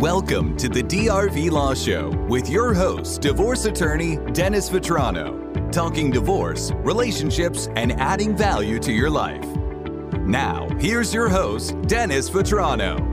Welcome 0.00 0.56
to 0.56 0.70
the 0.70 0.82
DRV 0.82 1.50
Law 1.50 1.74
Show 1.74 2.08
with 2.26 2.48
your 2.48 2.72
host, 2.72 3.20
divorce 3.20 3.66
attorney 3.66 4.16
Dennis 4.32 4.70
Vetrano, 4.70 5.70
talking 5.70 6.10
divorce, 6.10 6.72
relationships, 6.76 7.68
and 7.76 7.92
adding 8.00 8.34
value 8.34 8.78
to 8.78 8.92
your 8.92 9.10
life. 9.10 9.44
Now, 10.20 10.66
here's 10.78 11.12
your 11.12 11.28
host, 11.28 11.78
Dennis 11.82 12.30
Vetrano. 12.30 13.09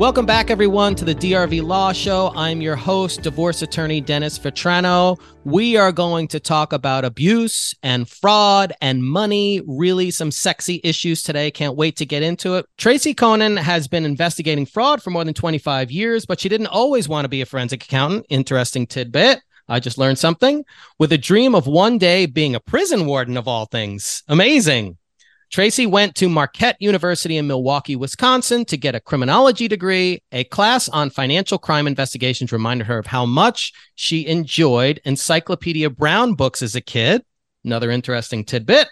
Welcome 0.00 0.24
back, 0.24 0.48
everyone, 0.48 0.94
to 0.94 1.04
the 1.04 1.14
DRV 1.14 1.62
Law 1.62 1.92
Show. 1.92 2.32
I'm 2.34 2.62
your 2.62 2.74
host, 2.74 3.20
divorce 3.20 3.60
attorney 3.60 4.00
Dennis 4.00 4.38
Vetrano. 4.38 5.20
We 5.44 5.76
are 5.76 5.92
going 5.92 6.26
to 6.28 6.40
talk 6.40 6.72
about 6.72 7.04
abuse 7.04 7.74
and 7.82 8.08
fraud 8.08 8.72
and 8.80 9.04
money, 9.04 9.60
really 9.66 10.10
some 10.10 10.30
sexy 10.30 10.80
issues 10.82 11.22
today. 11.22 11.50
Can't 11.50 11.76
wait 11.76 11.96
to 11.96 12.06
get 12.06 12.22
into 12.22 12.54
it. 12.54 12.64
Tracy 12.78 13.14
Coenen 13.14 13.58
has 13.58 13.88
been 13.88 14.06
investigating 14.06 14.64
fraud 14.64 15.02
for 15.02 15.10
more 15.10 15.22
than 15.22 15.34
25 15.34 15.90
years, 15.90 16.24
but 16.24 16.40
she 16.40 16.48
didn't 16.48 16.68
always 16.68 17.06
want 17.06 17.26
to 17.26 17.28
be 17.28 17.42
a 17.42 17.46
forensic 17.46 17.84
accountant. 17.84 18.24
Interesting 18.30 18.86
tidbit. 18.86 19.42
I 19.68 19.80
just 19.80 19.98
learned 19.98 20.18
something. 20.18 20.64
With 20.98 21.12
a 21.12 21.18
dream 21.18 21.54
of 21.54 21.66
one 21.66 21.98
day 21.98 22.24
being 22.24 22.54
a 22.54 22.60
prison 22.60 23.04
warden 23.04 23.36
of 23.36 23.46
all 23.46 23.66
things. 23.66 24.22
Amazing. 24.28 24.96
Tracy 25.50 25.84
went 25.84 26.14
to 26.14 26.28
Marquette 26.28 26.76
University 26.78 27.36
in 27.36 27.48
Milwaukee, 27.48 27.96
Wisconsin 27.96 28.64
to 28.66 28.76
get 28.76 28.94
a 28.94 29.00
criminology 29.00 29.66
degree. 29.66 30.22
A 30.30 30.44
class 30.44 30.88
on 30.88 31.10
financial 31.10 31.58
crime 31.58 31.88
investigations 31.88 32.52
reminded 32.52 32.86
her 32.86 32.98
of 32.98 33.06
how 33.06 33.26
much 33.26 33.72
she 33.96 34.28
enjoyed 34.28 35.00
Encyclopedia 35.04 35.90
Brown 35.90 36.34
books 36.34 36.62
as 36.62 36.76
a 36.76 36.80
kid. 36.80 37.24
Another 37.64 37.90
interesting 37.90 38.44
tidbit. 38.44 38.86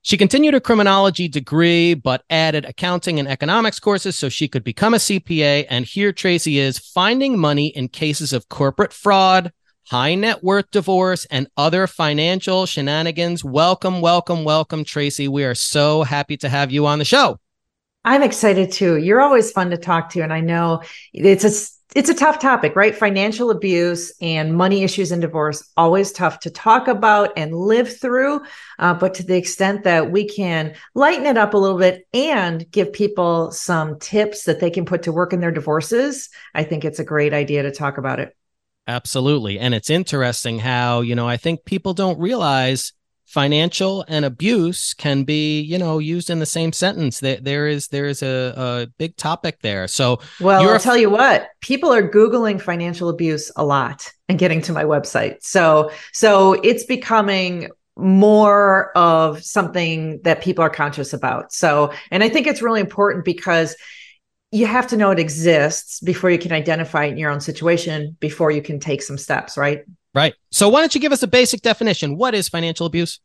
She 0.00 0.16
continued 0.16 0.54
her 0.54 0.60
criminology 0.60 1.28
degree, 1.28 1.92
but 1.92 2.24
added 2.30 2.64
accounting 2.64 3.18
and 3.18 3.28
economics 3.28 3.78
courses 3.78 4.16
so 4.16 4.30
she 4.30 4.48
could 4.48 4.64
become 4.64 4.94
a 4.94 4.98
CPA. 4.98 5.66
And 5.68 5.84
here 5.84 6.12
Tracy 6.12 6.58
is 6.58 6.78
finding 6.78 7.38
money 7.38 7.68
in 7.68 7.88
cases 7.88 8.32
of 8.32 8.48
corporate 8.48 8.94
fraud, 8.94 9.52
high 9.90 10.14
net 10.14 10.42
worth 10.42 10.70
divorce, 10.70 11.26
and 11.26 11.48
other 11.56 11.86
financial 11.86 12.66
shenanigans. 12.66 13.44
Welcome, 13.44 14.00
welcome, 14.00 14.44
welcome, 14.44 14.84
Tracy. 14.84 15.28
We 15.28 15.44
are 15.44 15.54
so 15.54 16.02
happy 16.02 16.36
to 16.38 16.48
have 16.48 16.70
you 16.70 16.86
on 16.86 16.98
the 16.98 17.04
show. 17.04 17.38
I'm 18.04 18.22
excited 18.22 18.70
too. 18.70 18.96
You're 18.96 19.22
always 19.22 19.50
fun 19.50 19.70
to 19.70 19.78
talk 19.78 20.10
to, 20.10 20.20
and 20.20 20.32
I 20.32 20.40
know 20.40 20.82
it's 21.12 21.44
a 21.44 21.74
it's 21.94 22.10
a 22.10 22.14
tough 22.14 22.40
topic, 22.40 22.74
right? 22.74 22.94
Financial 22.94 23.50
abuse 23.50 24.12
and 24.20 24.56
money 24.56 24.82
issues 24.82 25.12
and 25.12 25.22
divorce 25.22 25.70
always 25.76 26.10
tough 26.10 26.40
to 26.40 26.50
talk 26.50 26.88
about 26.88 27.32
and 27.36 27.54
live 27.54 28.00
through. 28.00 28.40
Uh, 28.80 28.94
but 28.94 29.14
to 29.14 29.22
the 29.22 29.36
extent 29.36 29.84
that 29.84 30.10
we 30.10 30.28
can 30.28 30.74
lighten 30.94 31.24
it 31.24 31.38
up 31.38 31.54
a 31.54 31.58
little 31.58 31.78
bit 31.78 32.06
and 32.12 32.68
give 32.72 32.92
people 32.92 33.52
some 33.52 33.98
tips 34.00 34.44
that 34.44 34.58
they 34.58 34.70
can 34.70 34.84
put 34.84 35.04
to 35.04 35.12
work 35.12 35.32
in 35.32 35.40
their 35.40 35.52
divorces, 35.52 36.30
I 36.52 36.64
think 36.64 36.84
it's 36.84 36.98
a 36.98 37.04
great 37.04 37.32
idea 37.32 37.62
to 37.62 37.70
talk 37.70 37.96
about 37.96 38.18
it. 38.18 38.34
Absolutely. 38.86 39.58
And 39.58 39.74
it's 39.74 39.90
interesting 39.90 40.58
how, 40.58 41.00
you 41.00 41.14
know, 41.14 41.28
I 41.28 41.36
think 41.36 41.64
people 41.64 41.94
don't 41.94 42.18
realize 42.18 42.92
financial 43.26 44.04
and 44.06 44.24
abuse 44.24 44.94
can 44.94 45.24
be, 45.24 45.60
you 45.60 45.78
know, 45.78 45.98
used 45.98 46.30
in 46.30 46.38
the 46.38 46.46
same 46.46 46.72
sentence. 46.72 47.20
There, 47.20 47.38
there 47.40 47.66
is 47.66 47.88
there 47.88 48.04
is 48.06 48.22
a, 48.22 48.54
a 48.56 48.86
big 48.98 49.16
topic 49.16 49.60
there. 49.62 49.88
So 49.88 50.20
well, 50.40 50.68
I'll 50.68 50.78
tell 50.78 50.96
you 50.96 51.10
what, 51.10 51.48
people 51.60 51.92
are 51.92 52.08
Googling 52.08 52.60
financial 52.60 53.08
abuse 53.08 53.50
a 53.56 53.64
lot 53.64 54.12
and 54.28 54.38
getting 54.38 54.60
to 54.62 54.72
my 54.72 54.84
website. 54.84 55.36
So 55.40 55.90
so 56.12 56.52
it's 56.62 56.84
becoming 56.84 57.70
more 57.96 58.96
of 58.96 59.42
something 59.42 60.20
that 60.24 60.42
people 60.42 60.64
are 60.64 60.70
conscious 60.70 61.12
about. 61.12 61.52
So, 61.52 61.92
and 62.10 62.24
I 62.24 62.28
think 62.28 62.46
it's 62.46 62.60
really 62.60 62.80
important 62.80 63.24
because 63.24 63.76
you 64.54 64.66
have 64.66 64.86
to 64.86 64.96
know 64.96 65.10
it 65.10 65.18
exists 65.18 65.98
before 65.98 66.30
you 66.30 66.38
can 66.38 66.52
identify 66.52 67.06
it 67.06 67.10
in 67.10 67.18
your 67.18 67.30
own 67.30 67.40
situation 67.40 68.16
before 68.20 68.52
you 68.52 68.62
can 68.62 68.78
take 68.78 69.02
some 69.02 69.18
steps, 69.18 69.58
right? 69.58 69.84
Right. 70.14 70.32
So 70.52 70.68
why 70.68 70.78
don't 70.78 70.94
you 70.94 71.00
give 71.00 71.10
us 71.10 71.24
a 71.24 71.26
basic 71.26 71.60
definition? 71.60 72.16
What 72.16 72.36
is 72.36 72.48
financial 72.48 72.86
abuse? 72.86 73.18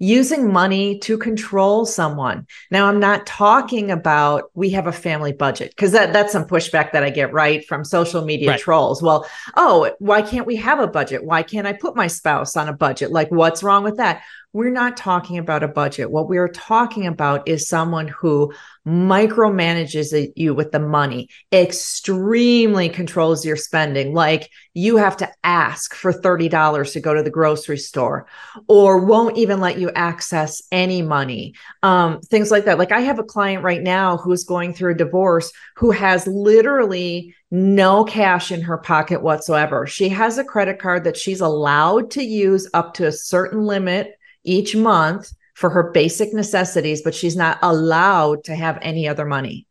Using 0.00 0.52
money 0.52 0.98
to 0.98 1.16
control 1.16 1.86
someone. 1.86 2.46
Now, 2.70 2.88
I'm 2.88 3.00
not 3.00 3.24
talking 3.24 3.90
about 3.90 4.50
we 4.52 4.68
have 4.70 4.86
a 4.86 4.92
family 4.92 5.32
budget 5.32 5.70
because 5.70 5.92
that, 5.92 6.12
that's 6.12 6.32
some 6.32 6.44
pushback 6.44 6.92
that 6.92 7.02
I 7.02 7.08
get 7.08 7.32
right 7.32 7.64
from 7.66 7.82
social 7.82 8.22
media 8.22 8.50
right. 8.50 8.60
trolls. 8.60 9.02
Well, 9.02 9.26
oh, 9.56 9.92
why 9.98 10.20
can't 10.20 10.46
we 10.46 10.56
have 10.56 10.78
a 10.78 10.86
budget? 10.86 11.24
Why 11.24 11.42
can't 11.42 11.66
I 11.66 11.72
put 11.72 11.96
my 11.96 12.08
spouse 12.08 12.54
on 12.54 12.68
a 12.68 12.74
budget? 12.74 13.12
Like, 13.12 13.30
what's 13.30 13.62
wrong 13.62 13.82
with 13.82 13.96
that? 13.96 14.22
We're 14.54 14.70
not 14.70 14.96
talking 14.96 15.36
about 15.36 15.64
a 15.64 15.68
budget. 15.68 16.12
What 16.12 16.28
we're 16.28 16.48
talking 16.48 17.08
about 17.08 17.48
is 17.48 17.68
someone 17.68 18.06
who 18.06 18.54
micromanages 18.86 20.32
you 20.36 20.54
with 20.54 20.70
the 20.70 20.78
money, 20.78 21.28
extremely 21.52 22.88
controls 22.88 23.44
your 23.44 23.56
spending. 23.56 24.14
Like 24.14 24.48
you 24.72 24.96
have 24.96 25.16
to 25.16 25.30
ask 25.42 25.92
for 25.92 26.12
$30 26.12 26.92
to 26.92 27.00
go 27.00 27.14
to 27.14 27.22
the 27.24 27.30
grocery 27.30 27.78
store 27.78 28.28
or 28.68 29.04
won't 29.04 29.36
even 29.38 29.58
let 29.58 29.80
you 29.80 29.90
access 29.90 30.62
any 30.70 31.02
money. 31.02 31.54
Um, 31.82 32.20
things 32.20 32.52
like 32.52 32.66
that. 32.66 32.78
Like 32.78 32.92
I 32.92 33.00
have 33.00 33.18
a 33.18 33.24
client 33.24 33.64
right 33.64 33.82
now 33.82 34.18
who's 34.18 34.44
going 34.44 34.72
through 34.72 34.92
a 34.92 34.96
divorce 34.96 35.50
who 35.74 35.90
has 35.90 36.28
literally 36.28 37.34
no 37.50 38.04
cash 38.04 38.52
in 38.52 38.60
her 38.60 38.78
pocket 38.78 39.20
whatsoever. 39.20 39.84
She 39.88 40.10
has 40.10 40.38
a 40.38 40.44
credit 40.44 40.78
card 40.78 41.02
that 41.04 41.16
she's 41.16 41.40
allowed 41.40 42.12
to 42.12 42.22
use 42.22 42.70
up 42.72 42.94
to 42.94 43.08
a 43.08 43.12
certain 43.12 43.64
limit 43.64 44.16
each 44.44 44.76
month 44.76 45.32
for 45.54 45.70
her 45.70 45.90
basic 45.90 46.32
necessities, 46.34 47.02
but 47.02 47.14
she's 47.14 47.36
not 47.36 47.58
allowed 47.62 48.44
to 48.44 48.54
have 48.54 48.78
any 48.82 49.08
other 49.08 49.24
money. 49.24 49.66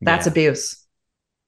That's 0.00 0.26
yeah. 0.26 0.32
abuse. 0.32 0.82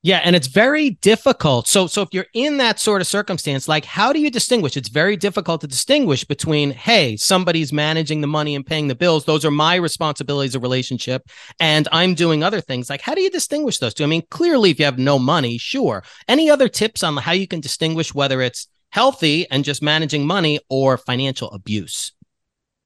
Yeah, 0.05 0.21
and 0.23 0.37
it's 0.37 0.49
very 0.49 0.91
difficult. 0.91 1.67
So 1.67 1.87
so 1.87 2.03
if 2.03 2.11
you're 2.13 2.27
in 2.35 2.59
that 2.59 2.79
sort 2.79 3.01
of 3.01 3.07
circumstance, 3.07 3.67
like 3.67 3.87
how 3.87 4.13
do 4.13 4.21
you 4.21 4.31
distinguish? 4.31 4.77
It's 4.77 4.91
very 4.91 5.17
difficult 5.17 5.63
to 5.63 5.67
distinguish 5.67 6.25
between, 6.25 6.73
hey, 6.73 7.17
somebody's 7.17 7.73
managing 7.73 8.21
the 8.21 8.27
money 8.27 8.55
and 8.55 8.67
paying 8.67 8.89
the 8.89 8.95
bills. 8.95 9.25
Those 9.25 9.47
are 9.47 9.51
my 9.51 9.77
responsibilities 9.77 10.55
of 10.55 10.63
relationship, 10.63 11.23
and 11.59 11.89
I'm 11.91 12.13
doing 12.13 12.45
other 12.45 12.61
things. 12.61 12.91
Like 12.91 13.01
how 13.01 13.15
do 13.15 13.23
you 13.23 13.31
distinguish 13.31 13.79
those 13.79 13.95
two? 13.95 14.05
I 14.05 14.07
mean, 14.07 14.25
clearly 14.31 14.71
if 14.71 14.79
you 14.79 14.85
have 14.85 14.99
no 14.99 15.19
money, 15.19 15.57
sure. 15.57 16.05
Any 16.29 16.51
other 16.51 16.69
tips 16.69 17.03
on 17.03 17.17
how 17.17 17.33
you 17.33 17.49
can 17.49 17.61
distinguish 17.61 18.15
whether 18.15 18.43
it's 18.43 18.69
healthy 18.91 19.51
and 19.51 19.65
just 19.65 19.83
managing 19.83 20.27
money 20.27 20.61
or 20.69 20.99
financial 20.99 21.51
abuse? 21.53 22.13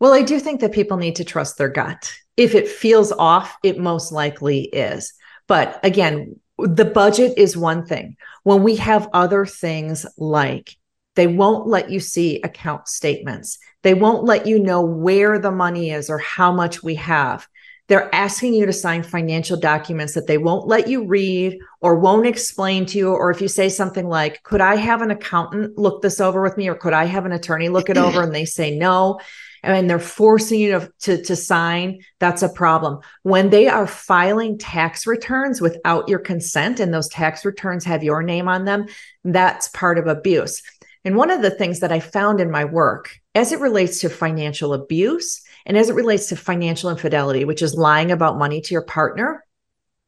Well, 0.00 0.12
I 0.12 0.22
do 0.22 0.38
think 0.38 0.60
that 0.60 0.72
people 0.72 0.96
need 0.96 1.16
to 1.16 1.24
trust 1.24 1.58
their 1.58 1.68
gut. 1.68 2.12
If 2.36 2.54
it 2.54 2.68
feels 2.68 3.10
off, 3.12 3.56
it 3.62 3.78
most 3.78 4.12
likely 4.12 4.62
is. 4.62 5.12
But 5.48 5.80
again, 5.82 6.38
the 6.58 6.84
budget 6.84 7.36
is 7.36 7.56
one 7.56 7.84
thing. 7.84 8.16
When 8.44 8.62
we 8.62 8.76
have 8.76 9.08
other 9.12 9.44
things 9.44 10.06
like 10.16 10.76
they 11.16 11.26
won't 11.26 11.66
let 11.66 11.90
you 11.90 11.98
see 11.98 12.40
account 12.42 12.86
statements, 12.86 13.58
they 13.82 13.94
won't 13.94 14.24
let 14.24 14.46
you 14.46 14.60
know 14.60 14.82
where 14.82 15.38
the 15.38 15.50
money 15.50 15.90
is 15.90 16.10
or 16.10 16.18
how 16.18 16.52
much 16.52 16.82
we 16.82 16.94
have. 16.96 17.46
They're 17.88 18.14
asking 18.14 18.54
you 18.54 18.66
to 18.66 18.72
sign 18.72 19.02
financial 19.02 19.58
documents 19.58 20.12
that 20.14 20.26
they 20.26 20.36
won't 20.36 20.68
let 20.68 20.88
you 20.88 21.06
read 21.06 21.58
or 21.80 21.98
won't 21.98 22.26
explain 22.26 22.84
to 22.86 22.98
you. 22.98 23.08
Or 23.08 23.30
if 23.30 23.40
you 23.40 23.48
say 23.48 23.68
something 23.68 24.06
like, 24.06 24.42
Could 24.42 24.60
I 24.60 24.76
have 24.76 25.00
an 25.00 25.10
accountant 25.10 25.78
look 25.78 26.02
this 26.02 26.20
over 26.20 26.42
with 26.42 26.56
me? 26.56 26.68
Or 26.68 26.74
could 26.74 26.92
I 26.92 27.06
have 27.06 27.24
an 27.24 27.32
attorney 27.32 27.68
look 27.68 27.88
it 27.88 27.96
over? 27.96 28.22
And 28.28 28.34
they 28.34 28.44
say 28.44 28.76
no 28.76 29.20
and 29.62 29.88
they're 29.88 29.98
forcing 29.98 30.60
you 30.60 30.72
to, 30.72 30.92
to, 31.00 31.22
to 31.24 31.36
sign, 31.36 32.00
that's 32.18 32.42
a 32.42 32.48
problem. 32.48 33.00
When 33.22 33.50
they 33.50 33.68
are 33.68 33.86
filing 33.86 34.58
tax 34.58 35.06
returns 35.06 35.60
without 35.60 36.08
your 36.08 36.18
consent 36.18 36.80
and 36.80 36.92
those 36.92 37.08
tax 37.08 37.44
returns 37.44 37.84
have 37.84 38.04
your 38.04 38.22
name 38.22 38.48
on 38.48 38.64
them, 38.64 38.86
that's 39.24 39.68
part 39.68 39.98
of 39.98 40.06
abuse. 40.06 40.62
And 41.04 41.16
one 41.16 41.30
of 41.30 41.42
the 41.42 41.50
things 41.50 41.80
that 41.80 41.92
I 41.92 42.00
found 42.00 42.40
in 42.40 42.50
my 42.50 42.64
work 42.64 43.18
as 43.34 43.52
it 43.52 43.60
relates 43.60 44.00
to 44.00 44.08
financial 44.08 44.74
abuse 44.74 45.42
and 45.64 45.76
as 45.76 45.90
it 45.90 45.94
relates 45.94 46.28
to 46.28 46.36
financial 46.36 46.90
infidelity, 46.90 47.44
which 47.44 47.62
is 47.62 47.74
lying 47.74 48.10
about 48.10 48.38
money 48.38 48.60
to 48.60 48.74
your 48.74 48.82
partner, 48.82 49.44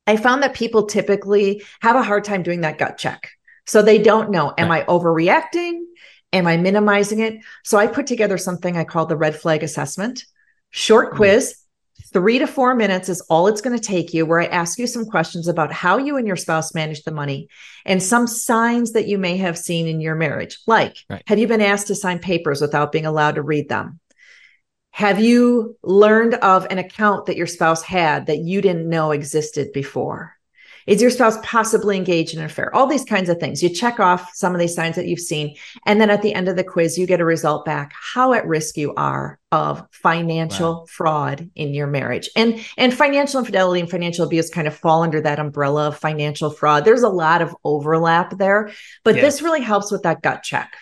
I 0.07 0.17
found 0.17 0.43
that 0.43 0.55
people 0.55 0.87
typically 0.87 1.63
have 1.81 1.97
a 1.97 2.03
hard 2.03 2.25
time 2.25 2.43
doing 2.43 2.63
that 2.63 2.79
gut 2.79 2.99
check. 2.99 3.31
So 3.67 3.83
they 3.83 3.99
don't 3.99 4.31
know, 4.31 4.53
am 4.59 4.73
I 4.73 4.83
overreacting? 4.83 5.83
Am 6.33 6.47
I 6.47 6.57
minimizing 6.57 7.21
it? 7.21 7.39
So 7.65 7.79
I 7.79 7.87
put 7.87 8.07
together 8.07 8.39
something 8.39 8.77
I 8.77 8.85
call 8.85 9.07
the 9.07 9.17
red 9.17 9.35
flag 9.35 9.63
assessment. 9.63 10.25
Short 10.71 11.11
hmm. 11.11 11.17
quiz, 11.17 11.57
three 12.13 12.39
to 12.39 12.47
four 12.47 12.75
minutes 12.75 13.09
is 13.09 13.21
all 13.23 13.47
it's 13.49 13.61
going 13.61 13.77
to 13.77 13.85
take 13.85 14.15
you, 14.15 14.27
where 14.27 14.41
I 14.41 14.47
ask 14.47 14.79
you 14.79 14.87
some 14.87 15.07
questions 15.07 15.49
about 15.49 15.73
how 15.73 15.99
you 15.99 16.17
and 16.17 16.27
your 16.27 16.37
spouse 16.37 16.75
manage 16.75 17.03
the 17.03 17.11
money 17.11 17.49
and 17.85 18.03
some 18.03 18.27
signs 18.27 18.93
that 18.93 19.09
you 19.09 19.19
may 19.19 19.37
have 19.39 19.59
seen 19.59 19.87
in 19.87 20.01
your 20.01 20.15
marriage. 20.15 20.59
Like, 20.67 20.97
right. 21.09 21.23
have 21.27 21.39
you 21.39 21.47
been 21.47 21.61
asked 21.61 21.89
to 21.89 21.95
sign 21.95 22.19
papers 22.19 22.61
without 22.61 22.93
being 22.93 23.07
allowed 23.07 23.37
to 23.37 23.43
read 23.43 23.69
them? 23.69 24.01
Have 24.93 25.21
you 25.21 25.77
learned 25.83 26.35
of 26.35 26.67
an 26.69 26.79
account 26.79 27.27
that 27.27 27.37
your 27.37 27.47
spouse 27.47 27.83
had 27.83 28.27
that 28.27 28.39
you 28.39 28.61
didn't 28.61 28.89
know 28.89 29.13
existed 29.13 29.73
before? 29.73 30.37
Is 30.87 31.03
your 31.03 31.11
spouse 31.11 31.39
possibly 31.43 31.97
engaged 31.97 32.35
in 32.35 32.41
an 32.41 32.47
affair? 32.47 32.75
All 32.75 32.87
these 32.87 33.05
kinds 33.05 33.29
of 33.29 33.39
things. 33.39 33.63
You 33.63 33.69
check 33.69 34.01
off 34.01 34.31
some 34.35 34.55
of 34.55 34.61
these 34.61 34.75
signs 34.75 34.97
that 34.97 35.07
you've 35.07 35.21
seen. 35.21 35.57
And 35.87 36.01
then 36.01 36.11
at 36.11 36.23
the 36.23 36.35
end 36.35 36.49
of 36.49 36.57
the 36.57 36.65
quiz, 36.65 36.99
you 36.99 37.07
get 37.07 37.21
a 37.21 37.25
result 37.25 37.65
back 37.65 37.93
how 37.95 38.33
at 38.33 38.47
risk 38.47 38.77
you 38.77 38.95
are 38.95 39.39
of 39.53 39.87
financial 39.91 40.73
wow. 40.73 40.87
fraud 40.89 41.51
in 41.55 41.75
your 41.75 41.87
marriage. 41.87 42.31
And 42.37 42.65
and 42.77 42.95
financial 42.95 43.41
infidelity 43.41 43.81
and 43.81 43.91
financial 43.91 44.25
abuse 44.25 44.49
kind 44.51 44.69
of 44.69 44.77
fall 44.77 45.03
under 45.03 45.21
that 45.21 45.39
umbrella 45.39 45.89
of 45.89 45.99
financial 45.99 46.51
fraud. 46.51 46.85
There's 46.85 47.03
a 47.03 47.09
lot 47.09 47.43
of 47.43 47.55
overlap 47.65 48.39
there, 48.39 48.71
but 49.05 49.15
this 49.17 49.43
really 49.43 49.63
helps 49.63 49.91
with 49.91 50.03
that 50.05 50.23
gut 50.23 50.43
check. 50.43 50.73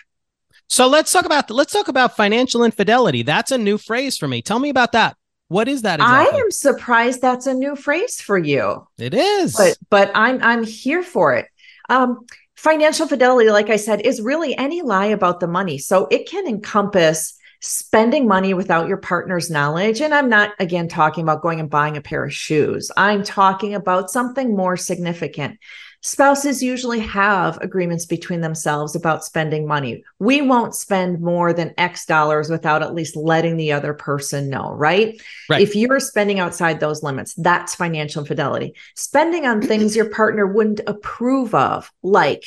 So 0.67 0.87
let's 0.87 1.11
talk 1.11 1.25
about 1.25 1.49
let's 1.49 1.73
talk 1.73 1.87
about 1.87 2.15
financial 2.15 2.63
infidelity. 2.63 3.23
That's 3.23 3.51
a 3.51 3.57
new 3.57 3.77
phrase 3.79 4.17
for 4.17 4.27
me. 4.27 4.41
Tell 4.43 4.59
me 4.59 4.69
about 4.69 4.91
that. 4.91 5.17
What 5.49 5.67
is 5.67 5.81
that 5.81 5.99
exactly? 5.99 6.39
I 6.39 6.41
am 6.41 6.51
surprised 6.51 7.21
that's 7.21 7.47
a 7.47 7.53
new 7.53 7.75
phrase 7.75 8.21
for 8.21 8.37
you. 8.37 8.87
It 8.97 9.13
is. 9.13 9.55
But 9.55 9.77
but 9.89 10.11
I'm 10.15 10.41
I'm 10.41 10.63
here 10.63 11.03
for 11.03 11.33
it. 11.33 11.47
Um 11.89 12.25
financial 12.55 13.07
fidelity 13.07 13.49
like 13.49 13.69
I 13.69 13.77
said 13.77 14.01
is 14.01 14.21
really 14.21 14.55
any 14.57 14.81
lie 14.81 15.07
about 15.07 15.39
the 15.39 15.47
money. 15.47 15.79
So 15.79 16.07
it 16.11 16.29
can 16.29 16.47
encompass 16.47 17.33
spending 17.61 18.27
money 18.27 18.53
without 18.53 18.87
your 18.87 18.97
partner's 18.97 19.49
knowledge 19.49 19.99
and 19.99 20.13
I'm 20.13 20.29
not 20.29 20.51
again 20.59 20.87
talking 20.87 21.23
about 21.23 21.41
going 21.41 21.59
and 21.59 21.69
buying 21.69 21.97
a 21.97 22.01
pair 22.01 22.23
of 22.23 22.33
shoes. 22.33 22.91
I'm 22.95 23.23
talking 23.23 23.73
about 23.73 24.11
something 24.11 24.55
more 24.55 24.77
significant 24.77 25.59
spouses 26.01 26.63
usually 26.63 26.99
have 26.99 27.57
agreements 27.57 28.05
between 28.05 28.41
themselves 28.41 28.95
about 28.95 29.23
spending 29.23 29.67
money. 29.67 30.03
We 30.19 30.41
won't 30.41 30.75
spend 30.75 31.21
more 31.21 31.53
than 31.53 31.73
X 31.77 32.05
dollars 32.05 32.49
without 32.49 32.81
at 32.83 32.93
least 32.93 33.15
letting 33.15 33.57
the 33.57 33.73
other 33.73 33.93
person 33.93 34.49
know, 34.49 34.71
right? 34.71 35.21
right? 35.49 35.61
If 35.61 35.75
you're 35.75 35.99
spending 35.99 36.39
outside 36.39 36.79
those 36.79 37.03
limits, 37.03 37.33
that's 37.35 37.75
financial 37.75 38.21
infidelity. 38.21 38.75
Spending 38.95 39.45
on 39.45 39.61
things 39.61 39.95
your 39.95 40.09
partner 40.09 40.47
wouldn't 40.47 40.81
approve 40.87 41.53
of, 41.53 41.91
like 42.01 42.43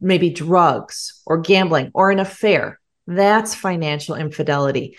maybe 0.00 0.30
drugs 0.30 1.22
or 1.26 1.38
gambling 1.38 1.90
or 1.94 2.10
an 2.10 2.18
affair, 2.18 2.80
that's 3.06 3.54
financial 3.54 4.14
infidelity 4.14 4.96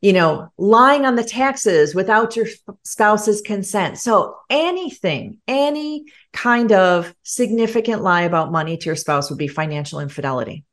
you 0.00 0.12
know, 0.12 0.50
lying 0.56 1.04
on 1.04 1.16
the 1.16 1.24
taxes 1.24 1.94
without 1.94 2.34
your 2.34 2.46
spouse's 2.84 3.42
consent. 3.42 3.98
So 3.98 4.36
anything, 4.48 5.38
any 5.46 6.06
kind 6.32 6.72
of 6.72 7.14
significant 7.22 8.02
lie 8.02 8.22
about 8.22 8.50
money 8.50 8.76
to 8.78 8.86
your 8.86 8.96
spouse 8.96 9.28
would 9.28 9.38
be 9.38 9.48
financial 9.48 10.00
infidelity. 10.00 10.64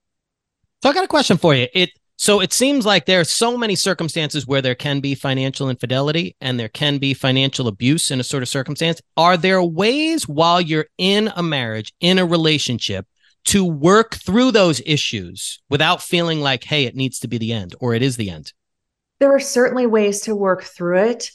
So 0.81 0.89
I 0.89 0.93
got 0.93 1.03
a 1.03 1.09
question 1.09 1.37
for 1.37 1.53
you. 1.53 1.67
It 1.73 1.89
so 2.19 2.39
it 2.39 2.51
seems 2.51 2.83
like 2.83 3.05
there 3.05 3.19
are 3.19 3.25
so 3.25 3.57
many 3.57 3.75
circumstances 3.75 4.47
where 4.47 4.61
there 4.61 4.73
can 4.73 5.01
be 5.01 5.13
financial 5.13 5.69
infidelity 5.69 6.35
and 6.41 6.59
there 6.59 6.69
can 6.69 6.97
be 6.97 7.13
financial 7.13 7.67
abuse 7.67 8.09
in 8.09 8.19
a 8.19 8.23
sort 8.23 8.41
of 8.41 8.49
circumstance. 8.49 8.99
Are 9.17 9.37
there 9.37 9.61
ways 9.61 10.27
while 10.27 10.59
you're 10.59 10.87
in 10.97 11.31
a 11.35 11.43
marriage, 11.43 11.93
in 11.99 12.17
a 12.17 12.25
relationship, 12.25 13.05
to 13.45 13.63
work 13.63 14.15
through 14.15 14.51
those 14.51 14.81
issues 14.83 15.59
without 15.69 16.01
feeling 16.01 16.41
like, 16.41 16.63
hey, 16.63 16.85
it 16.85 16.95
needs 16.95 17.19
to 17.19 17.27
be 17.27 17.37
the 17.37 17.53
end 17.53 17.75
or 17.79 17.93
it 17.93 18.01
is 18.01 18.17
the 18.17 18.31
end? 18.31 18.51
There 19.19 19.33
are 19.33 19.39
certainly 19.39 19.85
ways 19.85 20.21
to 20.21 20.35
work 20.35 20.63
through 20.63 20.99
it. 20.99 21.31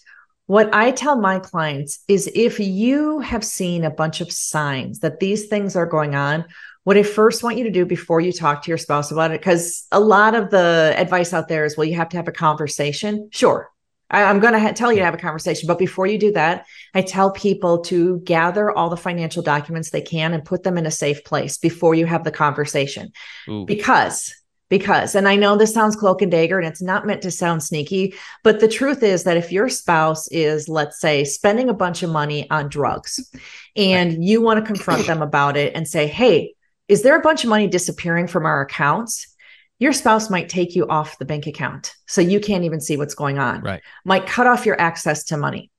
What 0.47 0.75
I 0.75 0.91
tell 0.91 1.17
my 1.17 1.39
clients 1.39 2.01
is 2.09 2.31
if 2.35 2.61
you 2.61 3.21
have 3.21 3.45
seen 3.45 3.85
a 3.85 3.91
bunch 3.91 4.21
of 4.21 4.33
signs 4.33 5.01
that 5.01 5.21
these 5.21 5.47
things 5.47 5.77
are 5.77 5.87
going 5.87 6.15
on, 6.15 6.45
what 6.85 6.97
I 6.97 7.05
first 7.05 7.43
want 7.43 7.59
you 7.59 7.65
to 7.65 7.71
do 7.71 7.87
before 7.87 8.21
you 8.21 8.33
talk 8.33 8.63
to 8.63 8.71
your 8.71 8.79
spouse 8.79 9.13
about 9.13 9.31
it, 9.31 9.41
because 9.41 9.87
a 9.93 10.01
lot 10.01 10.35
of 10.35 10.51
the 10.51 10.95
advice 10.97 11.33
out 11.33 11.49
there 11.49 11.65
is, 11.65 11.77
well, 11.77 11.87
you 11.87 11.95
have 11.97 12.09
to 12.11 12.17
have 12.17 12.29
a 12.29 12.33
conversation. 12.33 13.29
Sure. 13.33 13.71
I, 14.11 14.23
am 14.23 14.41
going 14.41 14.53
to 14.53 14.61
ha- 14.61 14.73
tell 14.73 14.93
you 14.93 14.99
to 14.99 15.05
have 15.05 15.15
a 15.15 15.19
conversation. 15.19 15.67
But 15.67 15.79
before 15.79 16.07
you 16.07 16.19
do 16.19 16.33
that, 16.33 16.67
I 16.93 17.03
tell 17.03 17.31
people 17.31 17.83
to 17.85 18.21
gather 18.21 18.71
all 18.71 18.91
the 18.91 18.97
financial 18.97 19.43
documents 19.43 19.91
they 19.91 20.03
can 20.03 20.35
and 20.35 20.45
put 20.45 20.65
them 20.65 20.77
in 20.77 20.85
a 20.85 20.91
safe 20.91 21.25
place 21.25 21.57
before 21.57 21.95
you 21.95 22.05
have 22.05 22.25
the 22.25 22.31
conversation. 22.31 23.13
Ooh. 23.49 23.65
Because 23.65 24.35
because 24.73 25.15
and 25.15 25.29
i 25.29 25.37
know 25.37 25.55
this 25.55 25.75
sounds 25.75 25.95
cloak 25.95 26.23
and 26.23 26.33
dagger 26.33 26.59
and 26.59 26.67
it's 26.67 26.81
not 26.81 27.07
meant 27.07 27.21
to 27.21 27.31
sound 27.31 27.63
sneaky 27.63 28.15
but 28.43 28.59
the 28.59 28.67
truth 28.67 29.03
is 29.03 29.25
that 29.25 29.37
if 29.37 29.53
your 29.53 29.69
spouse 29.69 30.27
is 30.29 30.67
let's 30.69 30.99
say 30.99 31.25
spending 31.25 31.69
a 31.69 31.75
bunch 31.75 32.03
of 32.03 32.09
money 32.11 32.49
on 32.51 32.69
drugs 32.71 33.31
and 33.77 34.25
you 34.25 34.41
want 34.41 34.59
to 34.59 34.67
confront 34.67 35.07
them 35.07 35.21
about 35.21 35.57
it 35.57 35.75
and 35.75 35.87
say 35.87 36.07
hey 36.07 36.55
is 36.93 37.03
there 37.03 37.17
a 37.17 37.23
bunch 37.23 37.43
of 37.43 37.49
money 37.49 37.69
disappearing 37.69 38.27
from 38.27 38.45
our 38.45 38.61
accounts? 38.61 39.35
Your 39.79 39.95
spouse 39.95 40.29
might 40.29 40.51
take 40.51 40.77
you 40.77 40.87
off 40.89 41.19
the 41.19 41.25
bank 41.25 41.47
account 41.47 41.95
so 42.07 42.21
you 42.21 42.39
can't 42.39 42.65
even 42.65 42.83
see 42.83 42.99
what's 42.99 43.15
going 43.15 43.39
on. 43.39 43.63
Right. 43.63 43.81
Might 44.05 44.27
cut 44.27 44.47
off 44.47 44.67
your 44.67 44.79
access 44.79 45.25
to 45.25 45.39
money 45.39 45.72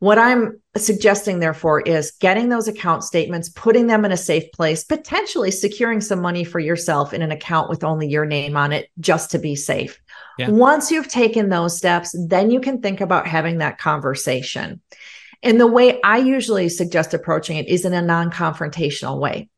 what 0.00 0.18
I'm 0.18 0.60
suggesting, 0.76 1.40
therefore, 1.40 1.80
is 1.80 2.12
getting 2.12 2.48
those 2.48 2.68
account 2.68 3.02
statements, 3.02 3.48
putting 3.48 3.88
them 3.88 4.04
in 4.04 4.12
a 4.12 4.16
safe 4.16 4.50
place, 4.52 4.84
potentially 4.84 5.50
securing 5.50 6.00
some 6.00 6.20
money 6.20 6.44
for 6.44 6.60
yourself 6.60 7.12
in 7.12 7.20
an 7.20 7.32
account 7.32 7.68
with 7.68 7.82
only 7.82 8.06
your 8.06 8.24
name 8.24 8.56
on 8.56 8.72
it, 8.72 8.90
just 9.00 9.32
to 9.32 9.38
be 9.38 9.56
safe. 9.56 10.00
Yeah. 10.38 10.50
Once 10.50 10.92
you've 10.92 11.08
taken 11.08 11.48
those 11.48 11.76
steps, 11.76 12.14
then 12.28 12.50
you 12.50 12.60
can 12.60 12.80
think 12.80 13.00
about 13.00 13.26
having 13.26 13.58
that 13.58 13.78
conversation. 13.78 14.80
And 15.42 15.60
the 15.60 15.66
way 15.66 16.00
I 16.02 16.18
usually 16.18 16.68
suggest 16.68 17.12
approaching 17.12 17.56
it 17.56 17.68
is 17.68 17.84
in 17.84 17.92
a 17.92 18.02
non 18.02 18.30
confrontational 18.30 19.18
way. 19.18 19.48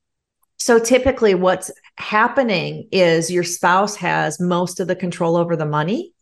So 0.57 0.79
typically, 0.79 1.35
what's 1.35 1.71
happening 1.97 2.89
is 2.93 3.31
your 3.31 3.45
spouse 3.45 3.97
has 3.97 4.41
most 4.41 4.81
of 4.81 4.89
the 4.89 4.97
control 4.97 5.37
over 5.37 5.57
the 5.57 5.67
money 5.67 6.13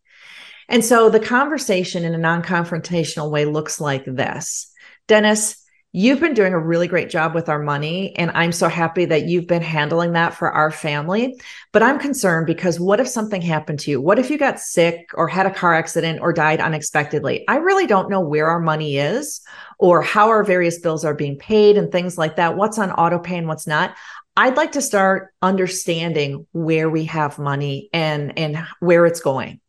and 0.68 0.84
so 0.84 1.08
the 1.08 1.20
conversation 1.20 2.04
in 2.04 2.14
a 2.14 2.18
non 2.18 2.42
confrontational 2.42 3.30
way 3.30 3.44
looks 3.44 3.80
like 3.80 4.04
this 4.04 4.72
Dennis, 5.06 5.64
you've 5.92 6.20
been 6.20 6.34
doing 6.34 6.52
a 6.52 6.58
really 6.58 6.86
great 6.86 7.08
job 7.08 7.34
with 7.34 7.48
our 7.48 7.58
money. 7.58 8.14
And 8.16 8.30
I'm 8.34 8.52
so 8.52 8.68
happy 8.68 9.06
that 9.06 9.26
you've 9.26 9.46
been 9.46 9.62
handling 9.62 10.12
that 10.12 10.34
for 10.34 10.52
our 10.52 10.70
family. 10.70 11.40
But 11.72 11.82
I'm 11.82 11.98
concerned 11.98 12.46
because 12.46 12.78
what 12.78 13.00
if 13.00 13.08
something 13.08 13.40
happened 13.40 13.80
to 13.80 13.90
you? 13.90 14.00
What 14.00 14.18
if 14.18 14.30
you 14.30 14.36
got 14.36 14.60
sick 14.60 15.08
or 15.14 15.28
had 15.28 15.46
a 15.46 15.50
car 15.50 15.74
accident 15.74 16.20
or 16.20 16.34
died 16.34 16.60
unexpectedly? 16.60 17.48
I 17.48 17.56
really 17.56 17.86
don't 17.86 18.10
know 18.10 18.20
where 18.20 18.48
our 18.48 18.60
money 18.60 18.98
is 18.98 19.40
or 19.78 20.02
how 20.02 20.28
our 20.28 20.44
various 20.44 20.78
bills 20.78 21.06
are 21.06 21.14
being 21.14 21.38
paid 21.38 21.78
and 21.78 21.90
things 21.90 22.18
like 22.18 22.36
that. 22.36 22.56
What's 22.56 22.78
on 22.78 22.92
auto 22.92 23.18
pay 23.18 23.38
and 23.38 23.48
what's 23.48 23.66
not. 23.66 23.96
I'd 24.36 24.56
like 24.56 24.72
to 24.72 24.82
start 24.82 25.32
understanding 25.40 26.46
where 26.52 26.88
we 26.90 27.06
have 27.06 27.38
money 27.38 27.88
and 27.92 28.38
and 28.38 28.58
where 28.78 29.06
it's 29.06 29.20
going. 29.20 29.60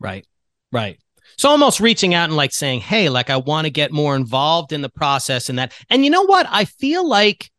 Right. 0.00 0.26
Right. 0.72 0.98
So 1.36 1.50
almost 1.50 1.80
reaching 1.80 2.14
out 2.14 2.28
and 2.28 2.36
like 2.36 2.52
saying, 2.52 2.80
Hey, 2.80 3.08
like 3.08 3.30
I 3.30 3.36
want 3.36 3.66
to 3.66 3.70
get 3.70 3.92
more 3.92 4.16
involved 4.16 4.72
in 4.72 4.82
the 4.82 4.88
process 4.88 5.48
and 5.48 5.58
that. 5.58 5.72
And 5.90 6.04
you 6.04 6.10
know 6.10 6.24
what? 6.24 6.46
I 6.48 6.64
feel 6.64 7.06
like 7.06 7.50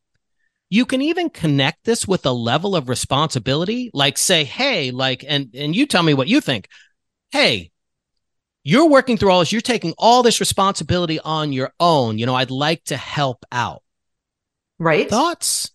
you 0.69 0.85
can 0.85 1.01
even 1.01 1.29
connect 1.29 1.85
this 1.85 2.07
with 2.07 2.25
a 2.25 2.31
level 2.31 2.75
of 2.75 2.89
responsibility. 2.89 3.89
Like 3.93 4.17
say, 4.17 4.43
Hey, 4.43 4.91
like, 4.91 5.23
and, 5.27 5.53
and 5.53 5.75
you 5.75 5.85
tell 5.85 6.03
me 6.03 6.13
what 6.13 6.27
you 6.27 6.41
think. 6.41 6.67
Hey, 7.31 7.71
you're 8.63 8.89
working 8.89 9.17
through 9.17 9.31
all 9.31 9.39
this. 9.39 9.51
You're 9.51 9.61
taking 9.61 9.93
all 9.97 10.23
this 10.23 10.39
responsibility 10.39 11.19
on 11.19 11.53
your 11.53 11.71
own. 11.79 12.17
You 12.17 12.25
know, 12.25 12.35
I'd 12.35 12.51
like 12.51 12.83
to 12.85 12.97
help 12.97 13.45
out. 13.51 13.83
Right. 14.77 15.09
Thoughts? 15.09 15.71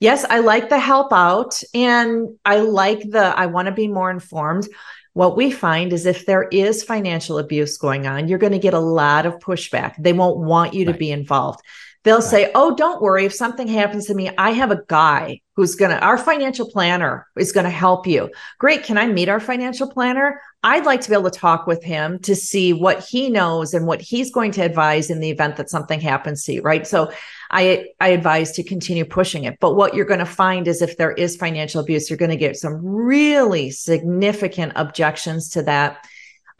Yes, 0.00 0.24
I 0.28 0.40
like 0.40 0.68
the 0.68 0.78
help 0.78 1.12
out 1.12 1.62
and 1.72 2.28
I 2.44 2.60
like 2.60 3.00
the 3.00 3.24
I 3.24 3.46
want 3.46 3.66
to 3.66 3.72
be 3.72 3.88
more 3.88 4.10
informed 4.10 4.68
what 5.16 5.34
we 5.34 5.50
find 5.50 5.94
is 5.94 6.04
if 6.04 6.26
there 6.26 6.42
is 6.42 6.82
financial 6.82 7.38
abuse 7.38 7.78
going 7.78 8.06
on, 8.06 8.28
you're 8.28 8.38
going 8.38 8.52
to 8.52 8.58
get 8.58 8.74
a 8.74 8.78
lot 8.78 9.24
of 9.24 9.38
pushback. 9.38 9.94
They 9.98 10.12
won't 10.12 10.36
want 10.36 10.74
you 10.74 10.84
right. 10.84 10.92
to 10.92 10.98
be 10.98 11.10
involved. 11.10 11.62
They'll 12.06 12.22
say, 12.22 12.52
Oh, 12.54 12.72
don't 12.76 13.02
worry. 13.02 13.24
If 13.24 13.34
something 13.34 13.66
happens 13.66 14.06
to 14.06 14.14
me, 14.14 14.30
I 14.38 14.52
have 14.52 14.70
a 14.70 14.84
guy 14.86 15.40
who's 15.56 15.74
going 15.74 15.90
to, 15.90 15.98
our 15.98 16.16
financial 16.16 16.70
planner 16.70 17.26
is 17.36 17.50
going 17.50 17.64
to 17.64 17.70
help 17.70 18.06
you. 18.06 18.30
Great. 18.60 18.84
Can 18.84 18.96
I 18.96 19.08
meet 19.08 19.28
our 19.28 19.40
financial 19.40 19.90
planner? 19.90 20.40
I'd 20.62 20.86
like 20.86 21.00
to 21.00 21.08
be 21.08 21.16
able 21.16 21.28
to 21.28 21.36
talk 21.36 21.66
with 21.66 21.82
him 21.82 22.20
to 22.20 22.36
see 22.36 22.72
what 22.72 23.04
he 23.04 23.28
knows 23.28 23.74
and 23.74 23.88
what 23.88 24.00
he's 24.00 24.30
going 24.30 24.52
to 24.52 24.60
advise 24.60 25.10
in 25.10 25.18
the 25.18 25.30
event 25.30 25.56
that 25.56 25.68
something 25.68 26.00
happens 26.00 26.44
to 26.44 26.52
you. 26.52 26.62
Right. 26.62 26.86
So 26.86 27.10
I, 27.50 27.86
I 27.98 28.10
advise 28.10 28.52
to 28.52 28.62
continue 28.62 29.04
pushing 29.04 29.42
it. 29.42 29.58
But 29.58 29.74
what 29.74 29.94
you're 29.94 30.04
going 30.04 30.20
to 30.20 30.26
find 30.26 30.68
is 30.68 30.82
if 30.82 30.96
there 30.98 31.10
is 31.10 31.34
financial 31.34 31.80
abuse, 31.80 32.08
you're 32.08 32.18
going 32.18 32.30
to 32.30 32.36
get 32.36 32.56
some 32.56 32.86
really 32.86 33.72
significant 33.72 34.74
objections 34.76 35.48
to 35.50 35.62
that. 35.64 36.06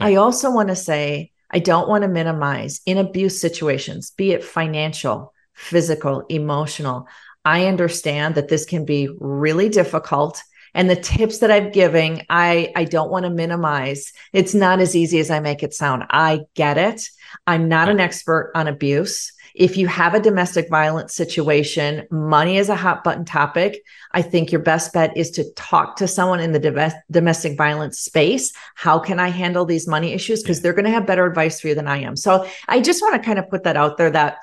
I 0.01 0.15
also 0.15 0.51
want 0.51 0.67
to 0.67 0.75
say, 0.75 1.31
I 1.49 1.59
don't 1.59 1.87
want 1.87 2.01
to 2.01 2.09
minimize 2.09 2.81
in 2.85 2.97
abuse 2.97 3.39
situations, 3.39 4.11
be 4.11 4.33
it 4.33 4.43
financial, 4.43 5.33
physical, 5.57 6.23
emotional. 6.29 7.07
I 7.43 7.65
understand 7.65 8.35
that 8.35 8.47
this 8.47 8.65
can 8.65 8.85
be 8.85 9.09
really 9.19 9.69
difficult. 9.69 10.41
And 10.73 10.89
the 10.89 10.95
tips 10.95 11.39
that 11.39 11.49
I'm 11.49 11.71
giving, 11.71 12.25
I, 12.29 12.71
I 12.75 12.83
don't 12.83 13.09
want 13.09 13.25
to 13.25 13.31
minimize. 13.31 14.13
It's 14.31 14.53
not 14.53 14.79
as 14.79 14.95
easy 14.95 15.19
as 15.19 15.31
I 15.31 15.39
make 15.39 15.63
it 15.63 15.73
sound. 15.73 16.03
I 16.09 16.41
get 16.53 16.77
it. 16.77 17.09
I'm 17.47 17.67
not 17.67 17.89
an 17.89 17.99
expert 17.99 18.51
on 18.53 18.67
abuse. 18.67 19.33
If 19.55 19.75
you 19.75 19.87
have 19.87 20.13
a 20.13 20.19
domestic 20.19 20.69
violence 20.69 21.15
situation, 21.15 22.05
money 22.11 22.57
is 22.57 22.69
a 22.69 22.75
hot 22.75 23.03
button 23.03 23.25
topic. 23.25 23.81
I 24.11 24.21
think 24.21 24.51
your 24.51 24.61
best 24.61 24.93
bet 24.93 25.17
is 25.17 25.31
to 25.31 25.51
talk 25.53 25.95
to 25.95 26.07
someone 26.07 26.41
in 26.41 26.51
the 26.51 26.93
domestic 27.09 27.57
violence 27.57 27.97
space. 27.97 28.53
How 28.75 28.99
can 28.99 29.19
I 29.19 29.29
handle 29.29 29.65
these 29.65 29.87
money 29.87 30.13
issues? 30.13 30.43
Because 30.43 30.61
they're 30.61 30.73
going 30.73 30.85
to 30.85 30.91
have 30.91 31.07
better 31.07 31.25
advice 31.25 31.59
for 31.59 31.69
you 31.69 31.75
than 31.75 31.87
I 31.87 32.01
am. 32.03 32.15
So 32.15 32.47
I 32.67 32.81
just 32.81 33.01
want 33.01 33.15
to 33.15 33.25
kind 33.25 33.39
of 33.39 33.49
put 33.49 33.63
that 33.63 33.77
out 33.77 33.97
there 33.97 34.11
that 34.11 34.37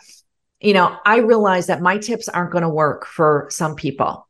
you 0.60 0.72
know, 0.72 0.96
I 1.04 1.18
realize 1.18 1.66
that 1.66 1.82
my 1.82 1.98
tips 1.98 2.28
aren't 2.28 2.52
going 2.52 2.62
to 2.62 2.68
work 2.68 3.06
for 3.06 3.48
some 3.50 3.74
people. 3.74 4.28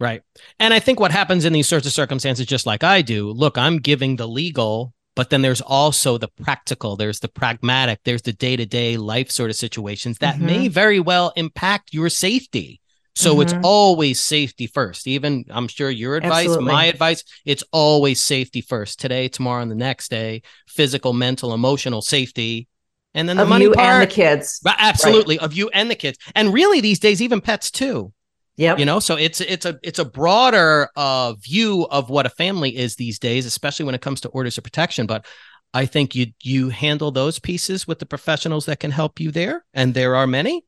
Right. 0.00 0.22
And 0.58 0.74
I 0.74 0.80
think 0.80 0.98
what 0.98 1.12
happens 1.12 1.44
in 1.44 1.52
these 1.52 1.68
sorts 1.68 1.86
of 1.86 1.92
circumstances, 1.92 2.46
just 2.46 2.66
like 2.66 2.82
I 2.82 3.02
do, 3.02 3.30
look, 3.30 3.56
I'm 3.56 3.78
giving 3.78 4.16
the 4.16 4.26
legal, 4.26 4.92
but 5.14 5.30
then 5.30 5.42
there's 5.42 5.60
also 5.60 6.18
the 6.18 6.26
practical, 6.42 6.96
there's 6.96 7.20
the 7.20 7.28
pragmatic, 7.28 8.00
there's 8.04 8.22
the 8.22 8.32
day 8.32 8.56
to 8.56 8.66
day 8.66 8.96
life 8.96 9.30
sort 9.30 9.50
of 9.50 9.56
situations 9.56 10.18
that 10.18 10.36
mm-hmm. 10.36 10.46
may 10.46 10.68
very 10.68 10.98
well 10.98 11.32
impact 11.36 11.94
your 11.94 12.08
safety. 12.08 12.80
So 13.14 13.32
mm-hmm. 13.32 13.42
it's 13.42 13.54
always 13.62 14.20
safety 14.20 14.66
first. 14.66 15.06
Even 15.06 15.44
I'm 15.50 15.68
sure 15.68 15.90
your 15.90 16.16
advice, 16.16 16.46
Absolutely. 16.46 16.72
my 16.72 16.84
advice, 16.86 17.22
it's 17.44 17.62
always 17.70 18.22
safety 18.22 18.62
first. 18.62 18.98
Today, 18.98 19.28
tomorrow, 19.28 19.62
and 19.62 19.70
the 19.70 19.76
next 19.76 20.10
day, 20.10 20.42
physical, 20.66 21.12
mental, 21.12 21.52
emotional 21.52 22.00
safety 22.00 22.68
and 23.14 23.28
then 23.28 23.36
the 23.36 23.42
of 23.42 23.48
money 23.48 23.64
you 23.64 23.72
part, 23.72 23.86
and 23.86 24.02
the 24.02 24.12
kids. 24.12 24.60
Absolutely, 24.66 25.38
right. 25.38 25.44
of 25.44 25.52
you 25.52 25.68
and 25.70 25.90
the 25.90 25.94
kids, 25.94 26.18
and 26.34 26.52
really 26.52 26.80
these 26.80 26.98
days 26.98 27.20
even 27.20 27.40
pets 27.40 27.70
too. 27.70 28.12
Yeah, 28.56 28.76
you 28.76 28.84
know, 28.84 29.00
so 29.00 29.16
it's 29.16 29.40
it's 29.40 29.64
a 29.64 29.78
it's 29.82 29.98
a 29.98 30.04
broader 30.04 30.88
uh, 30.96 31.34
view 31.34 31.86
of 31.90 32.10
what 32.10 32.26
a 32.26 32.30
family 32.30 32.76
is 32.76 32.96
these 32.96 33.18
days, 33.18 33.46
especially 33.46 33.86
when 33.86 33.94
it 33.94 34.02
comes 34.02 34.20
to 34.22 34.28
orders 34.28 34.58
of 34.58 34.64
protection. 34.64 35.06
But 35.06 35.26
I 35.72 35.86
think 35.86 36.14
you 36.14 36.26
you 36.42 36.68
handle 36.68 37.10
those 37.10 37.38
pieces 37.38 37.86
with 37.86 37.98
the 37.98 38.06
professionals 38.06 38.66
that 38.66 38.80
can 38.80 38.90
help 38.90 39.20
you 39.20 39.30
there, 39.30 39.64
and 39.72 39.94
there 39.94 40.16
are 40.16 40.26
many. 40.26 40.64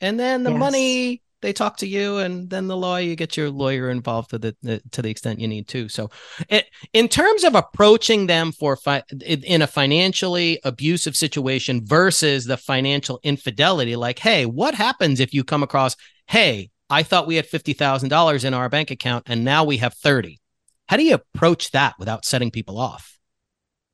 And 0.00 0.20
then 0.20 0.44
the 0.44 0.50
yes. 0.50 0.58
money 0.58 1.22
they 1.44 1.52
talk 1.52 1.76
to 1.78 1.86
you 1.86 2.18
and 2.18 2.50
then 2.50 2.66
the 2.66 2.76
law 2.76 2.96
you 2.96 3.14
get 3.14 3.36
your 3.36 3.50
lawyer 3.50 3.90
involved 3.90 4.30
to 4.30 4.38
the, 4.38 4.82
to 4.90 5.02
the 5.02 5.10
extent 5.10 5.38
you 5.38 5.46
need 5.46 5.68
to. 5.68 5.88
So 5.88 6.10
it, 6.48 6.66
in 6.92 7.06
terms 7.08 7.44
of 7.44 7.54
approaching 7.54 8.26
them 8.26 8.50
for 8.50 8.76
fi- 8.76 9.04
in 9.26 9.62
a 9.62 9.66
financially 9.66 10.58
abusive 10.64 11.16
situation 11.16 11.84
versus 11.84 12.46
the 12.46 12.56
financial 12.56 13.20
infidelity 13.22 13.96
like 13.96 14.18
hey 14.18 14.46
what 14.46 14.74
happens 14.74 15.20
if 15.20 15.34
you 15.34 15.44
come 15.44 15.62
across 15.62 15.96
hey 16.26 16.70
i 16.90 17.02
thought 17.02 17.26
we 17.26 17.36
had 17.36 17.46
$50000 17.46 18.44
in 18.44 18.54
our 18.54 18.68
bank 18.68 18.90
account 18.90 19.24
and 19.26 19.44
now 19.44 19.64
we 19.64 19.76
have 19.78 19.94
30 19.94 20.40
how 20.86 20.96
do 20.96 21.04
you 21.04 21.14
approach 21.14 21.70
that 21.70 21.94
without 21.98 22.24
setting 22.24 22.50
people 22.50 22.78
off? 22.78 23.18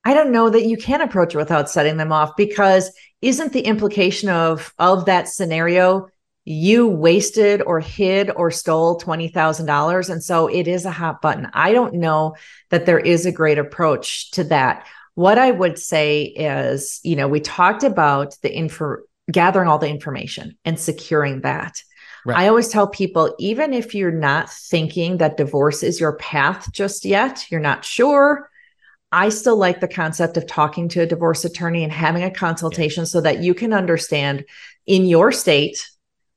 I 0.04 0.14
don't 0.14 0.32
know 0.32 0.48
that 0.50 0.66
you 0.66 0.76
can 0.76 1.00
approach 1.02 1.34
it 1.34 1.38
without 1.38 1.70
setting 1.70 1.98
them 1.98 2.12
off 2.12 2.36
because 2.36 2.92
isn't 3.20 3.52
the 3.52 3.60
implication 3.60 4.28
of 4.28 4.72
of 4.78 5.04
that 5.04 5.28
scenario 5.28 6.08
you 6.44 6.88
wasted 6.88 7.62
or 7.62 7.80
hid 7.80 8.30
or 8.30 8.50
stole 8.50 8.98
$20,000. 8.98 10.10
And 10.10 10.22
so 10.22 10.46
it 10.46 10.66
is 10.66 10.84
a 10.84 10.90
hot 10.90 11.20
button. 11.20 11.48
I 11.52 11.72
don't 11.72 11.94
know 11.94 12.36
that 12.70 12.86
there 12.86 12.98
is 12.98 13.26
a 13.26 13.32
great 13.32 13.58
approach 13.58 14.30
to 14.32 14.44
that. 14.44 14.86
What 15.14 15.38
I 15.38 15.50
would 15.50 15.78
say 15.78 16.22
is, 16.22 17.00
you 17.02 17.16
know, 17.16 17.28
we 17.28 17.40
talked 17.40 17.84
about 17.84 18.36
the 18.42 18.54
info 18.54 18.98
gathering 19.30 19.68
all 19.68 19.78
the 19.78 19.88
information 19.88 20.56
and 20.64 20.78
securing 20.78 21.42
that. 21.42 21.82
Right. 22.26 22.38
I 22.38 22.48
always 22.48 22.68
tell 22.68 22.86
people, 22.86 23.34
even 23.38 23.72
if 23.72 23.94
you're 23.94 24.10
not 24.10 24.50
thinking 24.50 25.18
that 25.18 25.36
divorce 25.36 25.82
is 25.82 26.00
your 26.00 26.16
path 26.16 26.70
just 26.72 27.04
yet, 27.04 27.46
you're 27.50 27.60
not 27.60 27.84
sure. 27.84 28.50
I 29.12 29.30
still 29.30 29.56
like 29.56 29.80
the 29.80 29.88
concept 29.88 30.36
of 30.36 30.46
talking 30.46 30.88
to 30.90 31.00
a 31.00 31.06
divorce 31.06 31.44
attorney 31.44 31.82
and 31.82 31.92
having 31.92 32.22
a 32.22 32.30
consultation 32.30 33.02
yeah. 33.02 33.08
so 33.08 33.20
that 33.22 33.42
you 33.42 33.54
can 33.54 33.72
understand 33.72 34.44
in 34.86 35.04
your 35.04 35.32
state 35.32 35.84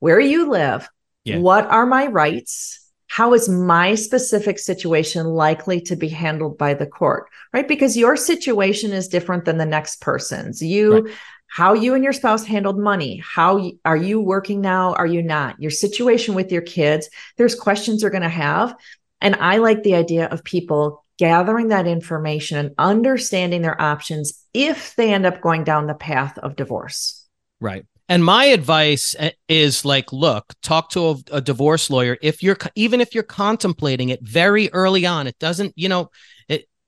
where 0.03 0.19
you 0.19 0.49
live, 0.49 0.89
yeah. 1.23 1.37
what 1.37 1.65
are 1.67 1.85
my 1.85 2.07
rights? 2.07 2.91
How 3.07 3.33
is 3.33 3.47
my 3.47 3.95
specific 3.95 4.59
situation 4.59 5.27
likely 5.27 5.79
to 5.79 5.95
be 5.95 6.09
handled 6.09 6.57
by 6.57 6.73
the 6.73 6.85
court? 6.85 7.29
Right? 7.53 7.65
Because 7.65 7.95
your 7.95 8.17
situation 8.17 8.91
is 8.91 9.07
different 9.07 9.45
than 9.45 9.59
the 9.59 9.65
next 9.65 10.01
person's. 10.01 10.61
You 10.61 11.05
right. 11.05 11.13
how 11.47 11.71
you 11.71 11.93
and 11.93 12.03
your 12.03 12.11
spouse 12.11 12.43
handled 12.43 12.77
money 12.77 13.23
how 13.23 13.71
are 13.85 13.95
you 13.95 14.19
working 14.19 14.59
now 14.59 14.93
are 14.95 15.05
you 15.05 15.21
not 15.21 15.57
your 15.61 15.71
situation 15.71 16.33
with 16.35 16.51
your 16.51 16.63
kids 16.63 17.09
there's 17.37 17.53
questions 17.53 18.01
you're 18.01 18.09
going 18.17 18.23
to 18.23 18.39
have 18.47 18.75
and 19.21 19.35
i 19.35 19.57
like 19.57 19.83
the 19.83 19.93
idea 19.93 20.25
of 20.29 20.43
people 20.43 21.05
gathering 21.19 21.67
that 21.67 21.85
information 21.85 22.57
and 22.57 22.75
understanding 22.79 23.61
their 23.61 23.79
options 23.79 24.43
if 24.53 24.95
they 24.95 25.13
end 25.13 25.27
up 25.27 25.41
going 25.41 25.63
down 25.63 25.85
the 25.85 25.93
path 25.93 26.39
of 26.39 26.55
divorce 26.55 27.27
right 27.59 27.85
and 28.09 28.23
my 28.23 28.45
advice 28.45 29.15
eh, 29.17 29.31
is 29.47 29.85
like, 29.85 30.11
look, 30.11 30.53
talk 30.61 30.89
to 30.91 31.09
a, 31.09 31.15
a, 31.31 31.41
divorce 31.41 31.89
lawyer. 31.89 32.17
If 32.21 32.43
you're, 32.43 32.57
even 32.75 33.01
if 33.01 33.15
you're 33.15 33.23
contemplating 33.23 34.09
it 34.09 34.21
very 34.21 34.71
early 34.73 35.05
on, 35.05 35.27
it 35.27 35.39
doesn't, 35.39 35.73
you 35.75 35.89
know, 35.89 36.09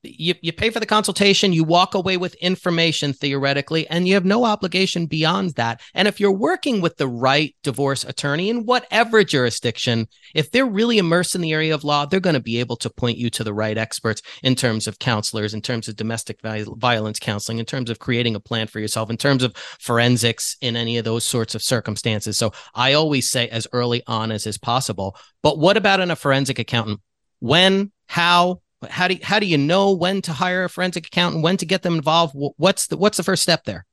you, 0.08 0.34
you 0.40 0.52
pay 0.52 0.70
for 0.70 0.80
the 0.80 0.86
consultation, 0.86 1.52
you 1.52 1.64
walk 1.64 1.94
away 1.94 2.16
with 2.16 2.34
information 2.36 3.12
theoretically, 3.12 3.88
and 3.88 4.06
you 4.06 4.14
have 4.14 4.24
no 4.24 4.44
obligation 4.44 5.06
beyond 5.06 5.54
that. 5.54 5.80
And 5.94 6.08
if 6.08 6.20
you're 6.20 6.32
working 6.32 6.80
with 6.80 6.96
the 6.96 7.08
right 7.08 7.54
divorce 7.62 8.04
attorney 8.04 8.48
in 8.50 8.66
whatever 8.66 9.24
jurisdiction, 9.24 10.08
if 10.34 10.50
they're 10.50 10.66
really 10.66 10.98
immersed 10.98 11.34
in 11.34 11.40
the 11.40 11.52
area 11.52 11.74
of 11.74 11.84
law, 11.84 12.06
they're 12.06 12.20
going 12.20 12.34
to 12.34 12.40
be 12.40 12.60
able 12.60 12.76
to 12.76 12.90
point 12.90 13.18
you 13.18 13.30
to 13.30 13.44
the 13.44 13.54
right 13.54 13.78
experts 13.78 14.22
in 14.42 14.54
terms 14.54 14.86
of 14.86 14.98
counselors, 14.98 15.54
in 15.54 15.62
terms 15.62 15.88
of 15.88 15.96
domestic 15.96 16.40
violence 16.42 17.18
counseling, 17.18 17.58
in 17.58 17.66
terms 17.66 17.90
of 17.90 17.98
creating 17.98 18.34
a 18.34 18.40
plan 18.40 18.66
for 18.66 18.80
yourself, 18.80 19.10
in 19.10 19.16
terms 19.16 19.42
of 19.42 19.56
forensics 19.56 20.56
in 20.60 20.76
any 20.76 20.98
of 20.98 21.04
those 21.04 21.24
sorts 21.24 21.54
of 21.54 21.62
circumstances. 21.62 22.36
So 22.36 22.52
I 22.74 22.92
always 22.92 23.30
say 23.30 23.48
as 23.48 23.66
early 23.72 24.02
on 24.06 24.30
as 24.30 24.46
is 24.46 24.58
possible. 24.58 25.16
But 25.42 25.58
what 25.58 25.76
about 25.76 26.00
in 26.00 26.10
a 26.10 26.16
forensic 26.16 26.58
accountant? 26.58 27.00
When, 27.38 27.92
how, 28.06 28.62
how 28.90 29.08
do 29.08 29.14
you, 29.14 29.20
how 29.22 29.38
do 29.38 29.46
you 29.46 29.58
know 29.58 29.92
when 29.92 30.22
to 30.22 30.32
hire 30.32 30.64
a 30.64 30.68
forensic 30.68 31.06
accountant, 31.06 31.42
when 31.42 31.56
to 31.58 31.66
get 31.66 31.82
them 31.82 31.94
involved? 31.94 32.34
What's 32.34 32.86
the 32.88 32.96
what's 32.96 33.16
the 33.16 33.22
first 33.22 33.42
step 33.42 33.64
there? 33.64 33.86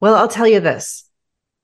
Well, 0.00 0.14
I'll 0.14 0.28
tell 0.28 0.48
you 0.48 0.60
this. 0.60 1.08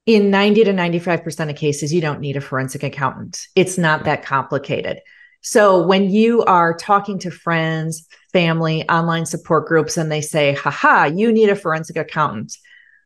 In 0.07 0.31
90 0.31 0.64
to 0.64 0.73
95% 0.73 1.50
of 1.50 1.57
cases, 1.57 1.93
you 1.93 2.00
don't 2.00 2.21
need 2.21 2.37
a 2.37 2.40
forensic 2.40 2.83
accountant. 2.83 3.47
It's 3.55 3.76
not 3.76 4.05
that 4.05 4.25
complicated. 4.25 5.00
So 5.43 5.87
when 5.87 6.11
you 6.11 6.43
are 6.45 6.75
talking 6.75 7.19
to 7.21 7.31
friends, 7.31 8.07
family, 8.33 8.88
online 8.88 9.26
support 9.26 9.67
groups, 9.67 9.97
and 9.97 10.11
they 10.11 10.21
say, 10.21 10.55
haha, 10.55 11.05
you 11.05 11.33
need 11.33 11.50
a 11.50 11.57
forensic 11.57 11.97
accountant, 11.97 12.57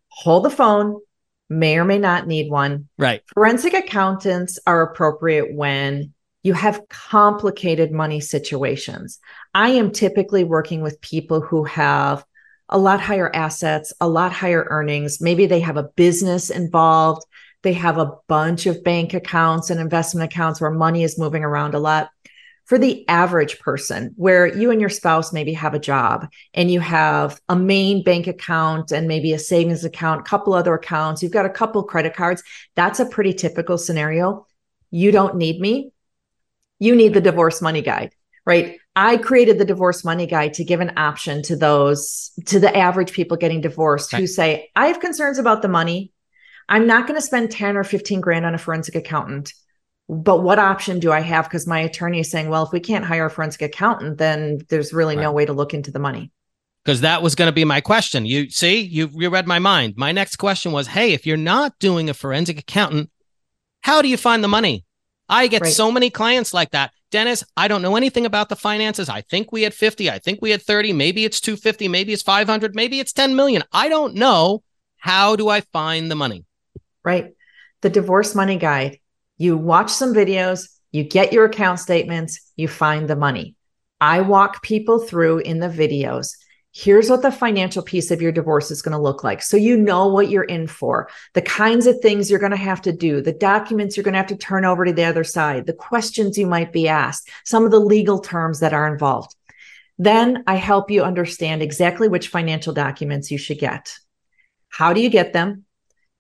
hold 0.09 0.45
the 0.45 0.51
phone, 0.51 1.01
may 1.49 1.79
or 1.79 1.85
may 1.85 1.99
not 1.99 2.27
need 2.27 2.51
one. 2.51 2.89
Right. 2.99 3.23
Forensic 3.35 3.75
accountants 3.75 4.59
are 4.67 4.83
appropriate 4.83 5.55
when 5.55 6.15
you 6.43 6.55
have 6.55 6.89
complicated 6.89 7.93
money 7.93 8.21
situations. 8.21 9.19
I 9.55 9.71
am 9.71 9.93
typically 9.93 10.45
working 10.45 10.83
with 10.83 11.01
people 11.01 11.41
who 11.41 11.65
have 11.65 12.25
a 12.69 12.79
lot 12.79 13.01
higher 13.01 13.31
assets, 13.35 13.93
a 14.01 14.09
lot 14.09 14.33
higher 14.33 14.67
earnings. 14.69 15.21
Maybe 15.21 15.47
they 15.47 15.61
have 15.61 15.77
a 15.77 15.85
business 15.95 16.51
involved. 16.51 17.25
They 17.63 17.75
have 17.75 17.99
a 17.99 18.13
bunch 18.27 18.67
of 18.67 18.83
bank 18.83 19.15
accounts 19.15 19.71
and 19.71 19.79
investment 19.79 20.33
accounts 20.33 20.61
where 20.61 20.71
money 20.71 21.05
is 21.05 21.19
moving 21.19 21.45
around 21.45 21.75
a 21.75 21.79
lot. 21.79 22.11
For 22.65 22.79
the 22.79 23.07
average 23.09 23.59
person, 23.59 24.15
where 24.17 24.47
you 24.47 24.71
and 24.71 24.81
your 24.81 24.89
spouse 24.89 25.33
maybe 25.33 25.53
have 25.53 25.75
a 25.75 25.81
job 25.81 26.29
and 26.55 26.71
you 26.71 26.81
have 26.81 27.41
a 27.49 27.57
main 27.57 28.03
bank 28.03 28.29
account 28.29 28.93
and 28.93 29.07
maybe 29.07 29.33
a 29.33 29.39
savings 29.39 29.85
account, 29.85 30.21
a 30.21 30.25
couple 30.25 30.55
other 30.55 30.73
accounts, 30.73 31.23
you've 31.23 31.33
got 31.33 31.45
a 31.45 31.51
couple 31.51 31.83
credit 31.83 32.15
cards, 32.15 32.43
that's 32.75 33.01
a 33.01 33.07
pretty 33.07 33.35
typical 33.35 33.77
scenario. 33.77 34.47
You 34.91 35.11
don't 35.11 35.37
need 35.37 35.61
me 35.61 35.93
you 36.83 36.97
need 36.97 37.15
the 37.15 37.21
divorce 37.21 37.63
money 37.63 37.81
guide, 37.81 38.13
right? 38.45 38.77
I 38.97 39.17
created 39.17 39.57
the 39.57 39.65
divorce 39.65 40.05
money 40.05 40.27
guide 40.27 40.55
to 40.55 40.65
give 40.65 40.81
an 40.81 40.95
option 40.97 41.41
to 41.43 41.55
those, 41.55 42.33
to 42.47 42.59
the 42.59 42.77
average 42.77 43.13
people 43.13 43.37
getting 43.37 43.61
divorced 43.61 44.13
right. 44.13 44.19
who 44.19 44.27
say, 44.27 44.69
I 44.75 44.89
have 44.89 44.99
concerns 44.99 45.39
about 45.39 45.63
the 45.63 45.69
money. 45.69 46.13
I'm 46.69 46.89
not 46.89 47.07
going 47.07 47.17
to 47.17 47.25
spend 47.25 47.53
10 47.53 47.77
or 47.77 47.85
15 47.85 48.21
grand 48.21 48.45
on 48.45 48.57
a 48.57 48.59
forensic 48.59 48.97
accountant. 48.97 49.53
But 50.09 50.43
what 50.43 50.59
option 50.59 50.99
do 50.99 51.13
I 51.13 51.21
have? 51.21 51.45
Because 51.45 51.69
my 51.69 51.79
attorney 51.79 52.19
is 52.19 52.33
saying, 52.33 52.49
well, 52.49 52.65
if 52.65 52.73
we 52.73 52.81
can't 52.81 53.05
hire 53.05 53.27
a 53.27 53.31
forensic 53.31 53.63
accountant, 53.63 54.19
then 54.19 54.59
there's 54.69 54.93
really 54.93 55.17
right. 55.17 55.23
no 55.23 55.31
way 55.31 55.47
to 55.47 55.53
look 55.53 55.75
into 55.75 55.93
the 55.93 56.01
money. 56.01 56.33
Because 56.85 57.03
that 57.03 57.23
was 57.23 57.37
going 57.37 57.49
to 57.49 57.55
be 57.55 57.65
my 57.65 57.81
question. 57.81 58.27
You 58.27 58.51
see, 58.51 58.81
you, 58.81 59.09
you 59.13 59.31
read 59.31 59.47
my 59.47 59.61
mind. 59.61 59.95
My 59.97 60.11
next 60.11 60.35
question 60.35 60.73
was, 60.73 60.89
hey, 60.89 61.13
if 61.13 61.27
you're 61.27 61.37
not 61.37 61.79
doing 61.79 62.11
a 62.11 62.15
forensic 62.15 62.59
accountant, 62.59 63.09
how 63.83 64.03
do 64.03 64.09
you 64.09 64.17
find 64.17 64.43
the 64.43 64.49
money? 64.49 64.85
I 65.29 65.47
get 65.47 65.63
right. 65.63 65.73
so 65.73 65.91
many 65.91 66.11
clients 66.11 66.53
like 66.53 66.71
that. 66.71 66.93
Dennis, 67.11 67.45
I 67.57 67.69
don't 67.69 67.83
know 67.83 67.97
anything 67.97 68.27
about 68.27 68.49
the 68.49 68.57
finances. 68.57 69.09
I 69.09 69.21
think 69.21 69.53
we 69.53 69.63
had 69.63 69.75
50. 69.75 70.11
I 70.11 70.19
think 70.19 70.41
we 70.41 70.51
had 70.51 70.63
30. 70.63 70.93
Maybe 70.93 71.25
it's 71.25 71.41
250. 71.41 71.89
Maybe 71.89 72.13
it's 72.13 72.23
500. 72.23 72.75
Maybe 72.75 73.01
it's 73.01 73.13
10 73.13 73.37
million. 73.37 73.63
I 73.73 73.89
don't 73.89 74.15
know. 74.15 74.63
How 74.97 75.37
do 75.37 75.49
I 75.49 75.61
find 75.61 76.11
the 76.11 76.15
money? 76.15 76.45
Right. 77.05 77.33
The 77.83 77.91
divorce 77.91 78.35
money 78.35 78.57
guide. 78.57 78.99
You 79.37 79.57
watch 79.57 79.91
some 79.91 80.15
videos, 80.15 80.69
you 80.93 81.03
get 81.03 81.33
your 81.33 81.47
account 81.47 81.81
statements, 81.81 82.53
you 82.57 82.69
find 82.69 83.09
the 83.09 83.17
money. 83.17 83.57
I 84.01 84.21
walk 84.21 84.63
people 84.63 85.01
through 85.01 85.39
in 85.39 85.59
the 85.59 85.69
videos 85.69 86.37
here's 86.75 87.11
what 87.11 87.21
the 87.21 87.31
financial 87.31 87.83
piece 87.83 88.11
of 88.11 88.23
your 88.23 88.33
divorce 88.33 88.71
is 88.71 88.81
going 88.81 88.93
to 88.93 89.03
look 89.03 89.23
like. 89.23 89.43
So 89.43 89.59
you 89.59 89.77
know 89.77 90.09
what 90.09 90.31
you're 90.31 90.43
in 90.43 90.67
for, 90.67 91.09
the 91.35 91.43
kinds 91.43 91.87
of 91.87 92.01
things 92.01 92.31
you're 92.31 92.41
going 92.41 92.53
to 92.53 92.57
have 92.57 92.81
to 92.83 92.93
do, 92.93 93.21
the 93.21 93.33
documents 93.33 93.97
you're 93.97 94.05
going 94.05 94.15
to 94.15 94.19
have 94.19 94.29
to 94.29 94.37
turn 94.37 94.65
over 94.65 94.85
to 94.85 94.93
the 94.93 95.05
other 95.05 95.25
side, 95.25 95.67
the 95.67 95.75
questions 95.75 96.39
you 96.39 96.47
might 96.47 96.73
be 96.73 96.89
asked, 96.89 97.29
some 97.45 97.65
of 97.65 97.71
the 97.71 97.79
legal 97.79 98.21
terms 98.21 98.61
that 98.61 98.73
are 98.73 98.91
involved. 98.91 99.35
Then 99.99 100.45
I 100.47 100.57
help 100.57 100.91
you 100.91 101.03
understand 101.03 101.63
exactly 101.63 102.09
which 102.09 102.29
financial 102.29 102.73
documents 102.73 103.31
you 103.31 103.39
should 103.39 103.59
get. 103.59 103.95
How 104.71 104.95
do 104.95 105.03
you 105.03 105.11
get 105.11 105.35
them? 105.35 105.67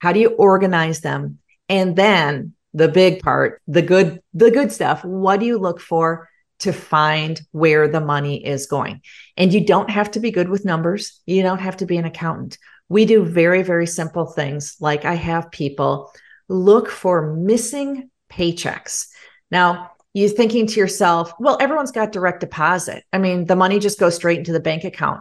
How 0.00 0.12
do 0.12 0.20
you 0.20 0.30
organize 0.30 1.00
them? 1.00 1.38
And 1.70 1.96
then 1.96 2.52
the 2.74 2.88
big 2.88 3.22
part, 3.22 3.62
the 3.66 3.82
good, 3.82 4.20
the 4.34 4.50
good 4.50 4.70
stuff. 4.70 5.02
What 5.02 5.40
do 5.40 5.46
you 5.46 5.58
look 5.58 5.80
for 5.80 6.28
to 6.62 6.72
find 6.72 7.40
where 7.52 7.86
the 7.88 8.00
money 8.00 8.44
is 8.44 8.66
going? 8.66 9.02
And 9.36 9.52
you 9.52 9.64
don't 9.64 9.90
have 9.90 10.10
to 10.12 10.20
be 10.20 10.30
good 10.30 10.48
with 10.48 10.64
numbers. 10.64 11.20
You 11.26 11.42
don't 11.42 11.60
have 11.60 11.76
to 11.78 11.86
be 11.86 11.96
an 11.96 12.04
accountant. 12.04 12.58
We 12.88 13.04
do 13.04 13.24
very, 13.24 13.62
very 13.62 13.86
simple 13.86 14.26
things 14.26 14.76
like 14.80 15.04
I 15.04 15.14
have 15.14 15.50
people 15.50 16.12
look 16.48 16.88
for 16.88 17.34
missing 17.34 18.10
paychecks. 18.30 19.06
Now, 19.50 19.90
you're 20.14 20.28
thinking 20.28 20.66
to 20.66 20.80
yourself, 20.80 21.32
well, 21.38 21.56
everyone's 21.60 21.92
got 21.92 22.12
direct 22.12 22.40
deposit. 22.40 23.04
I 23.12 23.18
mean, 23.18 23.46
the 23.46 23.56
money 23.56 23.78
just 23.78 23.98
goes 23.98 24.14
straight 24.14 24.38
into 24.38 24.52
the 24.52 24.60
bank 24.60 24.84
account. 24.84 25.20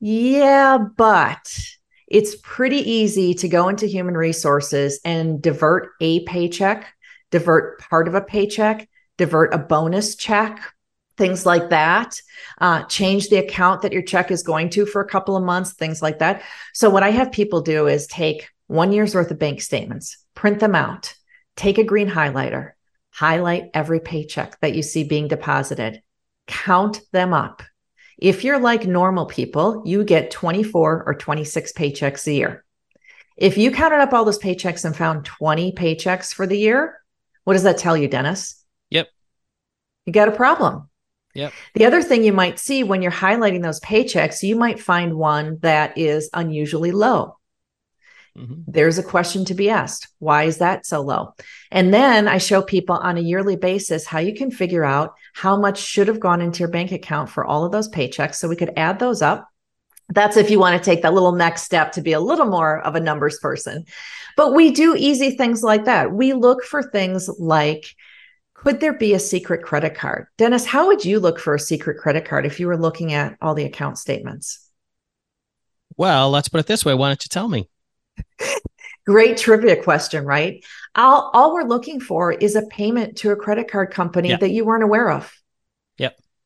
Yeah, 0.00 0.78
but 0.96 1.58
it's 2.06 2.36
pretty 2.42 2.78
easy 2.90 3.34
to 3.34 3.48
go 3.48 3.68
into 3.68 3.86
human 3.86 4.16
resources 4.16 5.00
and 5.04 5.42
divert 5.42 5.90
a 6.00 6.24
paycheck, 6.24 6.86
divert 7.30 7.80
part 7.80 8.06
of 8.06 8.14
a 8.14 8.20
paycheck, 8.20 8.88
divert 9.16 9.52
a 9.52 9.58
bonus 9.58 10.14
check, 10.14 10.72
things 11.18 11.44
like 11.44 11.68
that. 11.70 12.20
Uh, 12.58 12.84
change 12.84 13.28
the 13.28 13.36
account 13.36 13.82
that 13.82 13.92
your 13.92 14.02
check 14.02 14.30
is 14.30 14.42
going 14.42 14.70
to 14.70 14.86
for 14.86 15.02
a 15.02 15.08
couple 15.08 15.36
of 15.36 15.44
months, 15.44 15.74
things 15.74 16.00
like 16.00 16.20
that. 16.20 16.42
So, 16.72 16.88
what 16.88 17.02
I 17.02 17.10
have 17.10 17.30
people 17.30 17.60
do 17.60 17.86
is 17.86 18.06
take 18.06 18.48
one 18.68 18.92
year's 18.92 19.14
worth 19.14 19.30
of 19.30 19.38
bank 19.38 19.60
statements, 19.60 20.24
print 20.34 20.60
them 20.60 20.74
out, 20.74 21.14
take 21.56 21.78
a 21.78 21.84
green 21.84 22.08
highlighter, 22.08 22.72
highlight 23.10 23.70
every 23.74 24.00
paycheck 24.00 24.58
that 24.60 24.74
you 24.74 24.82
see 24.82 25.04
being 25.04 25.28
deposited, 25.28 26.02
count 26.46 27.02
them 27.12 27.34
up 27.34 27.62
if 28.18 28.42
you're 28.42 28.58
like 28.58 28.84
normal 28.84 29.26
people, 29.26 29.82
you 29.86 30.02
get 30.02 30.32
24 30.32 31.04
or 31.06 31.14
26 31.14 31.72
paychecks 31.72 32.26
a 32.26 32.32
year. 32.32 32.64
If 33.36 33.56
you 33.56 33.70
counted 33.70 34.00
up 34.00 34.12
all 34.12 34.24
those 34.24 34.40
paychecks 34.40 34.84
and 34.84 34.94
found 34.94 35.24
20 35.24 35.72
paychecks 35.72 36.34
for 36.34 36.44
the 36.44 36.58
year, 36.58 37.00
what 37.44 37.52
does 37.52 37.62
that 37.62 37.78
tell 37.78 37.96
you, 37.96 38.08
Dennis? 38.08 38.64
Yep. 38.90 39.08
You 40.06 40.12
got 40.12 40.28
a 40.28 40.32
problem. 40.32 40.90
Yep. 41.34 41.52
The 41.74 41.84
other 41.84 42.02
thing 42.02 42.24
you 42.24 42.32
might 42.32 42.58
see 42.58 42.82
when 42.82 43.02
you're 43.02 43.12
highlighting 43.12 43.62
those 43.62 43.80
paychecks, 43.80 44.42
you 44.42 44.56
might 44.56 44.80
find 44.80 45.14
one 45.14 45.58
that 45.60 45.96
is 45.96 46.30
unusually 46.32 46.90
low. 46.90 47.36
Mm-hmm. 48.36 48.62
There's 48.66 48.98
a 48.98 49.02
question 49.02 49.44
to 49.46 49.54
be 49.54 49.70
asked. 49.70 50.08
Why 50.18 50.44
is 50.44 50.58
that 50.58 50.86
so 50.86 51.00
low? 51.00 51.34
And 51.70 51.92
then 51.92 52.28
I 52.28 52.38
show 52.38 52.62
people 52.62 52.96
on 52.96 53.18
a 53.18 53.22
yearly 53.22 53.56
basis 53.56 54.06
how 54.06 54.20
you 54.20 54.34
can 54.34 54.50
figure 54.50 54.84
out 54.84 55.14
how 55.34 55.56
much 55.56 55.78
should 55.78 56.08
have 56.08 56.20
gone 56.20 56.40
into 56.40 56.60
your 56.60 56.68
bank 56.68 56.92
account 56.92 57.30
for 57.30 57.44
all 57.44 57.64
of 57.64 57.72
those 57.72 57.88
paychecks. 57.88 58.36
So 58.36 58.48
we 58.48 58.56
could 58.56 58.72
add 58.76 58.98
those 58.98 59.22
up. 59.22 59.48
That's 60.10 60.36
if 60.36 60.50
you 60.50 60.58
want 60.58 60.82
to 60.82 60.90
take 60.90 61.02
that 61.02 61.14
little 61.14 61.32
next 61.32 61.62
step 61.62 61.92
to 61.92 62.00
be 62.00 62.12
a 62.12 62.20
little 62.20 62.46
more 62.46 62.80
of 62.80 62.94
a 62.94 63.00
numbers 63.00 63.38
person. 63.40 63.84
But 64.36 64.54
we 64.54 64.70
do 64.70 64.94
easy 64.96 65.32
things 65.32 65.62
like 65.62 65.84
that. 65.84 66.12
We 66.12 66.32
look 66.32 66.64
for 66.64 66.82
things 66.82 67.28
like 67.38 67.94
could 68.64 68.80
there 68.80 68.92
be 68.92 69.14
a 69.14 69.20
secret 69.20 69.62
credit 69.62 69.94
card? 69.94 70.26
Dennis, 70.36 70.66
how 70.66 70.88
would 70.88 71.04
you 71.04 71.20
look 71.20 71.38
for 71.38 71.54
a 71.54 71.60
secret 71.60 71.98
credit 71.98 72.24
card 72.24 72.44
if 72.44 72.58
you 72.58 72.66
were 72.66 72.76
looking 72.76 73.12
at 73.12 73.36
all 73.40 73.54
the 73.54 73.64
account 73.64 73.98
statements? 73.98 74.68
Well, 75.96 76.30
let's 76.30 76.48
put 76.48 76.60
it 76.60 76.66
this 76.66 76.84
way. 76.84 76.94
Why 76.94 77.08
don't 77.08 77.24
you 77.24 77.28
tell 77.28 77.48
me? 77.48 77.68
Great 79.06 79.36
trivia 79.36 79.82
question, 79.82 80.24
right? 80.24 80.64
All, 80.94 81.30
all 81.32 81.54
we're 81.54 81.62
looking 81.62 82.00
for 82.00 82.32
is 82.32 82.56
a 82.56 82.66
payment 82.66 83.18
to 83.18 83.30
a 83.30 83.36
credit 83.36 83.70
card 83.70 83.92
company 83.92 84.34
that 84.34 84.50
you 84.50 84.64
weren't 84.64 84.84
aware 84.84 85.10
of. 85.10 85.32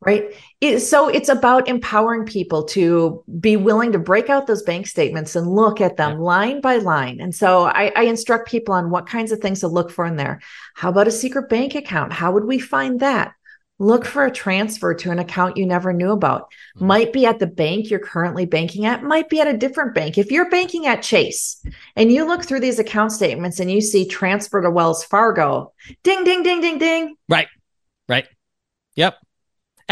Right. 0.05 0.35
It, 0.61 0.81
so 0.81 1.09
it's 1.09 1.29
about 1.29 1.69
empowering 1.69 2.27
people 2.27 2.65
to 2.65 3.23
be 3.39 3.57
willing 3.57 3.93
to 3.93 4.01
break 4.01 4.29
out 4.29 4.49
those 4.49 4.63
bank 4.63 4.89
statements 4.89 5.37
and 5.37 5.47
look 5.47 5.81
at 5.81 5.97
them 5.97 6.13
yep. 6.13 6.21
line 6.21 6.61
by 6.61 6.79
line. 6.79 7.21
And 7.21 7.33
so 7.33 7.67
I, 7.67 7.93
I 7.95 8.03
instruct 8.03 8.49
people 8.49 8.75
on 8.75 8.91
what 8.91 9.07
kinds 9.07 9.31
of 9.31 9.39
things 9.39 9.61
to 9.61 9.69
look 9.69 9.93
for 9.93 10.05
in 10.05 10.17
there. 10.17 10.41
How 10.75 10.89
about 10.89 11.07
a 11.07 11.13
secret 11.13 11.49
bank 11.49 11.77
account? 11.77 12.13
How 12.13 12.33
would 12.33 12.45
we 12.45 12.59
find 12.59 12.99
that? 12.99 13.33
look 13.83 14.05
for 14.05 14.25
a 14.25 14.31
transfer 14.31 14.95
to 14.95 15.11
an 15.11 15.19
account 15.19 15.57
you 15.57 15.67
never 15.67 15.93
knew 15.93 16.13
about. 16.13 16.43
Mm-hmm. 16.77 16.87
Might 16.87 17.13
be 17.13 17.27
at 17.27 17.39
the 17.41 17.47
bank 17.47 17.91
you're 17.91 17.99
currently 17.99 18.47
banking 18.47 18.87
at, 18.87 19.03
might 19.03 19.29
be 19.29 19.41
at 19.41 19.49
a 19.49 19.57
different 19.57 19.95
bank. 19.95 20.19
If 20.19 20.31
you're 20.31 20.49
banking 20.51 20.87
at 20.87 21.03
Chase 21.03 21.65
and 21.97 22.13
you 22.13 22.25
look 22.25 22.45
through 22.45 22.61
these 22.61 22.79
account 22.79 23.13
statements 23.13 23.59
and 23.59 23.71
you 23.71 23.81
see 23.81 24.07
transfer 24.07 24.63
to 24.63 24.71
Wells 24.71 25.05
Fargo, 25.05 25.73
ding, 26.05 26.23
ding, 26.25 26.43
ding, 26.43 26.61
ding, 26.61 26.79
ding. 26.79 27.17
Right. 27.29 27.49
Right. 28.09 28.27
Yep. 28.95 29.17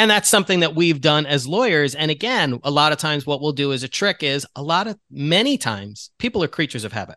And 0.01 0.11
that's 0.11 0.31
something 0.31 0.61
that 0.61 0.75
we've 0.75 1.03
done 1.03 1.27
as 1.27 1.47
lawyers. 1.47 1.95
And 1.95 2.11
again, 2.11 2.59
a 2.65 2.71
lot 2.71 2.93
of 2.93 2.97
times 2.97 3.27
what 3.27 3.43
we'll 3.43 3.53
do 3.53 3.71
as 3.75 3.83
a 3.83 3.89
trick 3.89 4.23
is 4.23 4.47
a 4.57 4.63
lot 4.63 4.87
of 4.87 4.99
many 5.11 5.59
times 5.59 6.11
people 6.17 6.43
are 6.43 6.49
creatures 6.49 6.85
of 6.85 6.95
habit. 6.95 7.17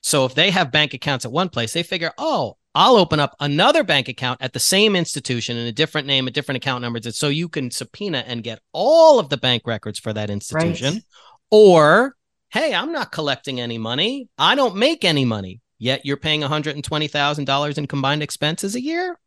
So 0.00 0.24
if 0.24 0.32
they 0.36 0.52
have 0.52 0.70
bank 0.70 0.94
accounts 0.94 1.24
at 1.24 1.32
one 1.32 1.48
place, 1.48 1.72
they 1.72 1.82
figure, 1.82 2.12
oh, 2.16 2.56
I'll 2.72 2.94
open 2.94 3.18
up 3.18 3.34
another 3.40 3.82
bank 3.82 4.06
account 4.06 4.42
at 4.42 4.52
the 4.52 4.60
same 4.60 4.94
institution 4.94 5.56
in 5.56 5.66
a 5.66 5.72
different 5.72 6.06
name, 6.06 6.28
a 6.28 6.30
different 6.30 6.58
account 6.58 6.82
number, 6.82 7.00
so 7.02 7.26
you 7.26 7.48
can 7.48 7.72
subpoena 7.72 8.22
and 8.24 8.44
get 8.44 8.60
all 8.70 9.18
of 9.18 9.28
the 9.28 9.36
bank 9.36 9.66
records 9.66 9.98
for 9.98 10.12
that 10.12 10.30
institution. 10.30 10.94
Right. 10.94 11.04
Or, 11.50 12.14
hey, 12.50 12.72
I'm 12.72 12.92
not 12.92 13.10
collecting 13.10 13.60
any 13.60 13.76
money. 13.76 14.28
I 14.38 14.54
don't 14.54 14.76
make 14.76 15.04
any 15.04 15.24
money. 15.24 15.62
Yet 15.78 16.06
you're 16.06 16.16
paying 16.16 16.42
$120,000 16.42 17.78
in 17.78 17.86
combined 17.88 18.22
expenses 18.22 18.76
a 18.76 18.80
year. 18.80 19.18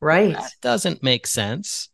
Right. 0.00 0.34
That 0.34 0.52
doesn't 0.62 1.02
make 1.02 1.26
sense. 1.26 1.88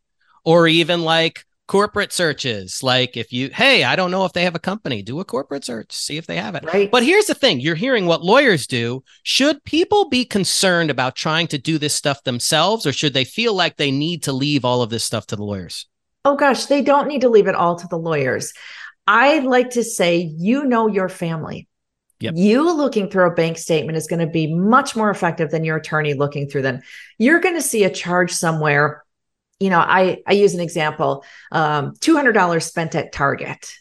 Or 0.45 0.67
even 0.67 1.03
like, 1.03 1.43
corporate 1.67 2.13
searches. 2.13 2.83
Like 2.83 3.17
if 3.17 3.33
you 3.33 3.49
hey 3.53 3.83
i 3.83 3.95
don't 3.95 4.11
know 4.11 4.25
if 4.25 4.33
they 4.33 4.43
have 4.43 4.55
a 4.55 4.59
company. 4.59 5.01
Do 5.01 5.19
a 5.19 5.25
corporate 5.25 5.65
search 5.65 5.91
see 5.91 6.17
if 6.17 6.27
they 6.27 6.37
have 6.37 6.55
it. 6.55 6.63
Right. 6.65 6.89
But 6.91 7.03
here's 7.03 7.25
the 7.25 7.33
thing. 7.33 7.59
You're 7.59 7.75
hearing 7.75 8.05
what 8.05 8.23
lawyers 8.23 8.67
do. 8.67 9.03
Should 9.23 9.63
people 9.63 10.09
be 10.09 10.25
concerned 10.25 10.89
about 10.89 11.15
trying 11.15 11.47
to 11.47 11.57
do 11.57 11.77
this 11.77 11.95
stuff 11.95 12.23
themselves 12.23 12.85
or 12.85 12.93
should 12.93 13.13
they 13.13 13.25
feel 13.25 13.53
like 13.53 13.77
they 13.77 13.91
need 13.91 14.23
to 14.23 14.33
leave 14.33 14.65
all 14.65 14.81
of 14.81 14.89
this 14.89 15.03
stuff 15.03 15.27
to 15.27 15.35
the 15.35 15.43
lawyers? 15.43 15.87
Oh 16.23 16.35
gosh 16.35 16.65
they 16.65 16.81
don't 16.81 17.07
need 17.07 17.21
to 17.21 17.29
leave 17.29 17.47
it 17.47 17.55
all 17.55 17.75
to 17.77 17.87
the 17.87 17.97
lawyers. 17.97 18.53
I 19.07 19.39
like 19.39 19.71
to 19.71 19.83
say 19.83 20.17
you 20.17 20.65
know 20.65 20.87
your 20.87 21.09
family. 21.09 21.67
Yep. 22.21 22.35
You 22.37 22.71
looking 22.71 23.09
through 23.09 23.27
a 23.27 23.35
bank 23.35 23.57
statement 23.57 23.97
is 23.97 24.07
going 24.07 24.21
to 24.21 24.27
be 24.27 24.53
much 24.53 24.95
more 24.95 25.09
effective 25.09 25.51
than 25.51 25.65
your 25.65 25.77
attorney 25.77 26.13
looking 26.13 26.47
through 26.47 26.61
them. 26.61 26.81
You're 27.17 27.41
going 27.41 27.55
to 27.55 27.61
see 27.61 27.83
a 27.83 27.89
charge 27.89 28.31
somewhere 28.31 29.04
you 29.59 29.69
know, 29.69 29.79
I 29.79 30.21
I 30.27 30.33
use 30.33 30.53
an 30.53 30.59
example. 30.59 31.23
Um, 31.51 31.93
two 31.99 32.15
hundred 32.15 32.33
dollars 32.33 32.65
spent 32.65 32.95
at 32.95 33.11
Target. 33.11 33.73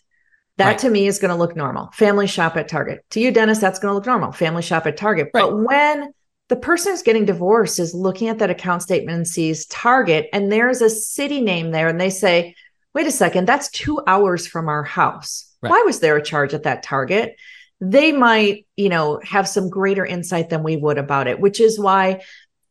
That 0.57 0.67
right. 0.67 0.79
to 0.81 0.91
me 0.91 1.09
is 1.09 1.19
going 1.19 1.31
to 1.31 1.37
look 1.37 1.57
normal. 1.57 1.91
Family 1.95 2.29
shop 2.29 2.57
at 2.57 2.69
Target. 2.69 3.05
To 3.11 3.21
you, 3.21 3.33
Dennis, 3.33 3.59
that's 3.59 3.81
going 3.81 3.91
to 3.91 3.95
look 3.97 4.07
normal. 4.07 4.31
Family 4.31 4.63
shop 4.63 4.87
at 4.87 4.97
Target. 4.97 5.31
Right. 5.35 5.41
But 5.43 5.59
when 5.59 6.13
the 6.49 6.57
person 6.57 6.93
who's 6.93 7.03
getting 7.03 7.25
divorced 7.25 7.81
is 7.81 7.93
looking 7.93 8.29
at 8.29 8.39
that 8.39 8.51
account 8.51 8.83
statement 8.83 9.17
and 9.17 9.27
sees 9.27 9.67
Target, 9.67 10.29
and 10.33 10.53
there's 10.53 10.81
a 10.81 10.91
city 10.91 11.41
name 11.41 11.73
there, 11.73 11.89
and 11.89 12.01
they 12.01 12.11
say, 12.11 12.55
"Wait 12.95 13.07
a 13.07 13.11
second, 13.11 13.49
that's 13.49 13.71
two 13.71 14.01
hours 14.07 14.47
from 14.47 14.69
our 14.69 14.85
house. 14.85 15.53
Right. 15.61 15.71
Why 15.71 15.83
was 15.83 15.99
there 15.99 16.17
a 16.17 16.23
charge 16.23 16.55
at 16.55 16.63
that 16.65 16.85
Target?" 16.85 17.37
They 17.81 18.13
might, 18.13 18.67
you 18.77 18.89
know, 18.89 19.21
have 19.25 19.49
some 19.49 19.69
greater 19.69 20.07
insight 20.07 20.49
than 20.49 20.63
we 20.63 20.77
would 20.77 20.97
about 20.97 21.27
it, 21.27 21.41
which 21.41 21.61
is 21.61 21.79
why 21.79 22.23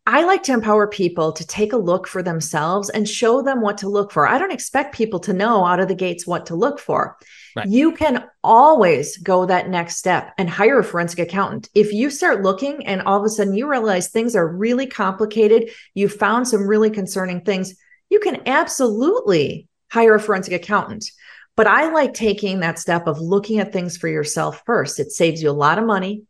I 0.05 0.25
like 0.25 0.43
to 0.43 0.53
empower 0.53 0.87
people 0.87 1.31
to 1.31 1.47
take 1.47 1.71
a 1.71 1.77
look 1.77 2.07
for 2.07 2.21
themselves 2.21 2.89
and 2.89 3.07
show 3.07 3.41
them 3.41 3.61
what 3.61 3.77
to 3.79 3.89
look 3.89 4.11
for. 4.11 4.27
I 4.27 4.37
don't 4.37 4.51
expect 4.51 4.95
people 4.95 5.19
to 5.21 5.33
know 5.33 5.65
out 5.65 5.79
of 5.79 5.87
the 5.87 5.95
gates 5.95 6.27
what 6.27 6.47
to 6.47 6.55
look 6.55 6.79
for. 6.79 7.17
Right. 7.55 7.67
You 7.67 7.93
can 7.93 8.25
always 8.43 9.15
go 9.17 9.45
that 9.45 9.69
next 9.69 9.97
step 9.97 10.33
and 10.37 10.49
hire 10.49 10.79
a 10.79 10.83
forensic 10.83 11.19
accountant. 11.19 11.69
If 11.73 11.93
you 11.93 12.09
start 12.09 12.41
looking 12.41 12.85
and 12.85 13.01
all 13.03 13.17
of 13.17 13.23
a 13.23 13.29
sudden 13.29 13.53
you 13.53 13.69
realize 13.69 14.09
things 14.09 14.35
are 14.35 14.47
really 14.47 14.87
complicated, 14.87 15.69
you 15.93 16.09
found 16.09 16.49
some 16.49 16.67
really 16.67 16.89
concerning 16.89 17.41
things, 17.41 17.73
you 18.09 18.19
can 18.19 18.41
absolutely 18.45 19.69
hire 19.89 20.15
a 20.15 20.19
forensic 20.19 20.53
accountant. 20.53 21.05
But 21.55 21.67
I 21.67 21.93
like 21.93 22.13
taking 22.13 22.59
that 22.59 22.79
step 22.79 23.07
of 23.07 23.21
looking 23.21 23.59
at 23.59 23.71
things 23.71 23.95
for 23.95 24.09
yourself 24.09 24.63
first. 24.65 24.99
It 24.99 25.11
saves 25.11 25.41
you 25.41 25.49
a 25.49 25.51
lot 25.51 25.77
of 25.77 25.85
money 25.85 26.23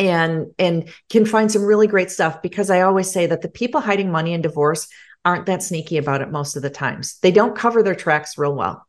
and 0.00 0.46
and 0.58 0.88
can 1.10 1.26
find 1.26 1.52
some 1.52 1.64
really 1.64 1.86
great 1.86 2.10
stuff 2.10 2.40
because 2.42 2.70
I 2.70 2.80
always 2.80 3.10
say 3.10 3.26
that 3.26 3.42
the 3.42 3.48
people 3.48 3.80
hiding 3.80 4.10
money 4.10 4.32
in 4.32 4.40
divorce 4.40 4.88
aren't 5.24 5.46
that 5.46 5.62
sneaky 5.62 5.98
about 5.98 6.22
it 6.22 6.30
most 6.30 6.56
of 6.56 6.62
the 6.62 6.70
times. 6.70 7.18
They 7.20 7.30
don't 7.30 7.54
cover 7.54 7.82
their 7.82 7.94
tracks 7.94 8.38
real 8.38 8.54
well. 8.54 8.86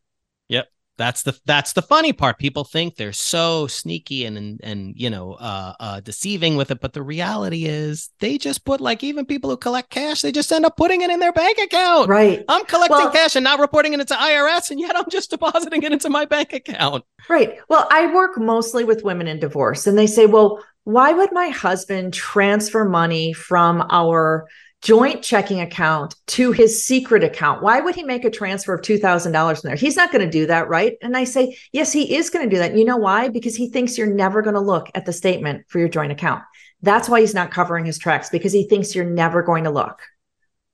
Yep. 0.48 0.68
That's 0.98 1.22
the 1.22 1.38
that's 1.44 1.74
the 1.74 1.82
funny 1.82 2.12
part. 2.12 2.38
People 2.38 2.64
think 2.64 2.96
they're 2.96 3.12
so 3.12 3.66
sneaky 3.66 4.24
and 4.24 4.38
and, 4.38 4.60
and 4.62 4.94
you 4.96 5.10
know 5.10 5.32
uh, 5.34 5.74
uh, 5.80 6.00
deceiving 6.00 6.56
with 6.56 6.70
it, 6.70 6.80
but 6.80 6.92
the 6.92 7.02
reality 7.02 7.64
is 7.64 8.10
they 8.20 8.38
just 8.38 8.64
put 8.64 8.80
like 8.80 9.02
even 9.02 9.26
people 9.26 9.50
who 9.50 9.56
collect 9.56 9.90
cash, 9.90 10.22
they 10.22 10.32
just 10.32 10.52
end 10.52 10.64
up 10.64 10.76
putting 10.76 11.02
it 11.02 11.10
in 11.10 11.18
their 11.18 11.32
bank 11.32 11.58
account. 11.58 12.08
Right. 12.08 12.44
I'm 12.48 12.64
collecting 12.66 12.96
well, 12.96 13.10
cash 13.10 13.36
and 13.36 13.44
not 13.44 13.58
reporting 13.58 13.94
it 13.94 14.00
into 14.00 14.14
IRS, 14.14 14.70
and 14.70 14.78
yet 14.78 14.96
I'm 14.96 15.08
just 15.10 15.30
depositing 15.30 15.82
it 15.82 15.92
into 15.92 16.08
my 16.10 16.24
bank 16.24 16.52
account. 16.52 17.04
Right. 17.28 17.58
Well, 17.68 17.86
I 17.90 18.12
work 18.12 18.38
mostly 18.38 18.84
with 18.84 19.02
women 19.02 19.28
in 19.28 19.40
divorce, 19.40 19.86
and 19.86 19.98
they 19.98 20.06
say, 20.06 20.26
"Well, 20.26 20.62
why 20.84 21.12
would 21.12 21.32
my 21.32 21.48
husband 21.48 22.12
transfer 22.12 22.84
money 22.84 23.32
from 23.32 23.86
our 23.90 24.46
joint 24.82 25.22
checking 25.22 25.60
account 25.60 26.16
to 26.26 26.50
his 26.50 26.84
secret 26.84 27.22
account. 27.22 27.62
Why 27.62 27.80
would 27.80 27.94
he 27.94 28.02
make 28.02 28.24
a 28.24 28.30
transfer 28.30 28.74
of 28.74 28.82
$2,000 28.82 29.26
in 29.26 29.68
there? 29.68 29.76
He's 29.76 29.96
not 29.96 30.10
going 30.10 30.24
to 30.24 30.30
do 30.30 30.46
that, 30.46 30.68
right? 30.68 30.96
And 31.00 31.16
I 31.16 31.24
say, 31.24 31.56
yes, 31.70 31.92
he 31.92 32.16
is 32.16 32.30
going 32.30 32.44
to 32.44 32.54
do 32.54 32.58
that. 32.58 32.76
You 32.76 32.84
know 32.84 32.96
why? 32.96 33.28
Because 33.28 33.54
he 33.54 33.70
thinks 33.70 33.96
you're 33.96 34.12
never 34.12 34.42
going 34.42 34.54
to 34.54 34.60
look 34.60 34.90
at 34.94 35.06
the 35.06 35.12
statement 35.12 35.64
for 35.68 35.78
your 35.78 35.88
joint 35.88 36.12
account. 36.12 36.42
That's 36.82 37.08
why 37.08 37.20
he's 37.20 37.34
not 37.34 37.52
covering 37.52 37.84
his 37.84 37.96
tracks 37.96 38.28
because 38.28 38.52
he 38.52 38.66
thinks 38.66 38.94
you're 38.94 39.04
never 39.04 39.42
going 39.42 39.64
to 39.64 39.70
look. 39.70 40.00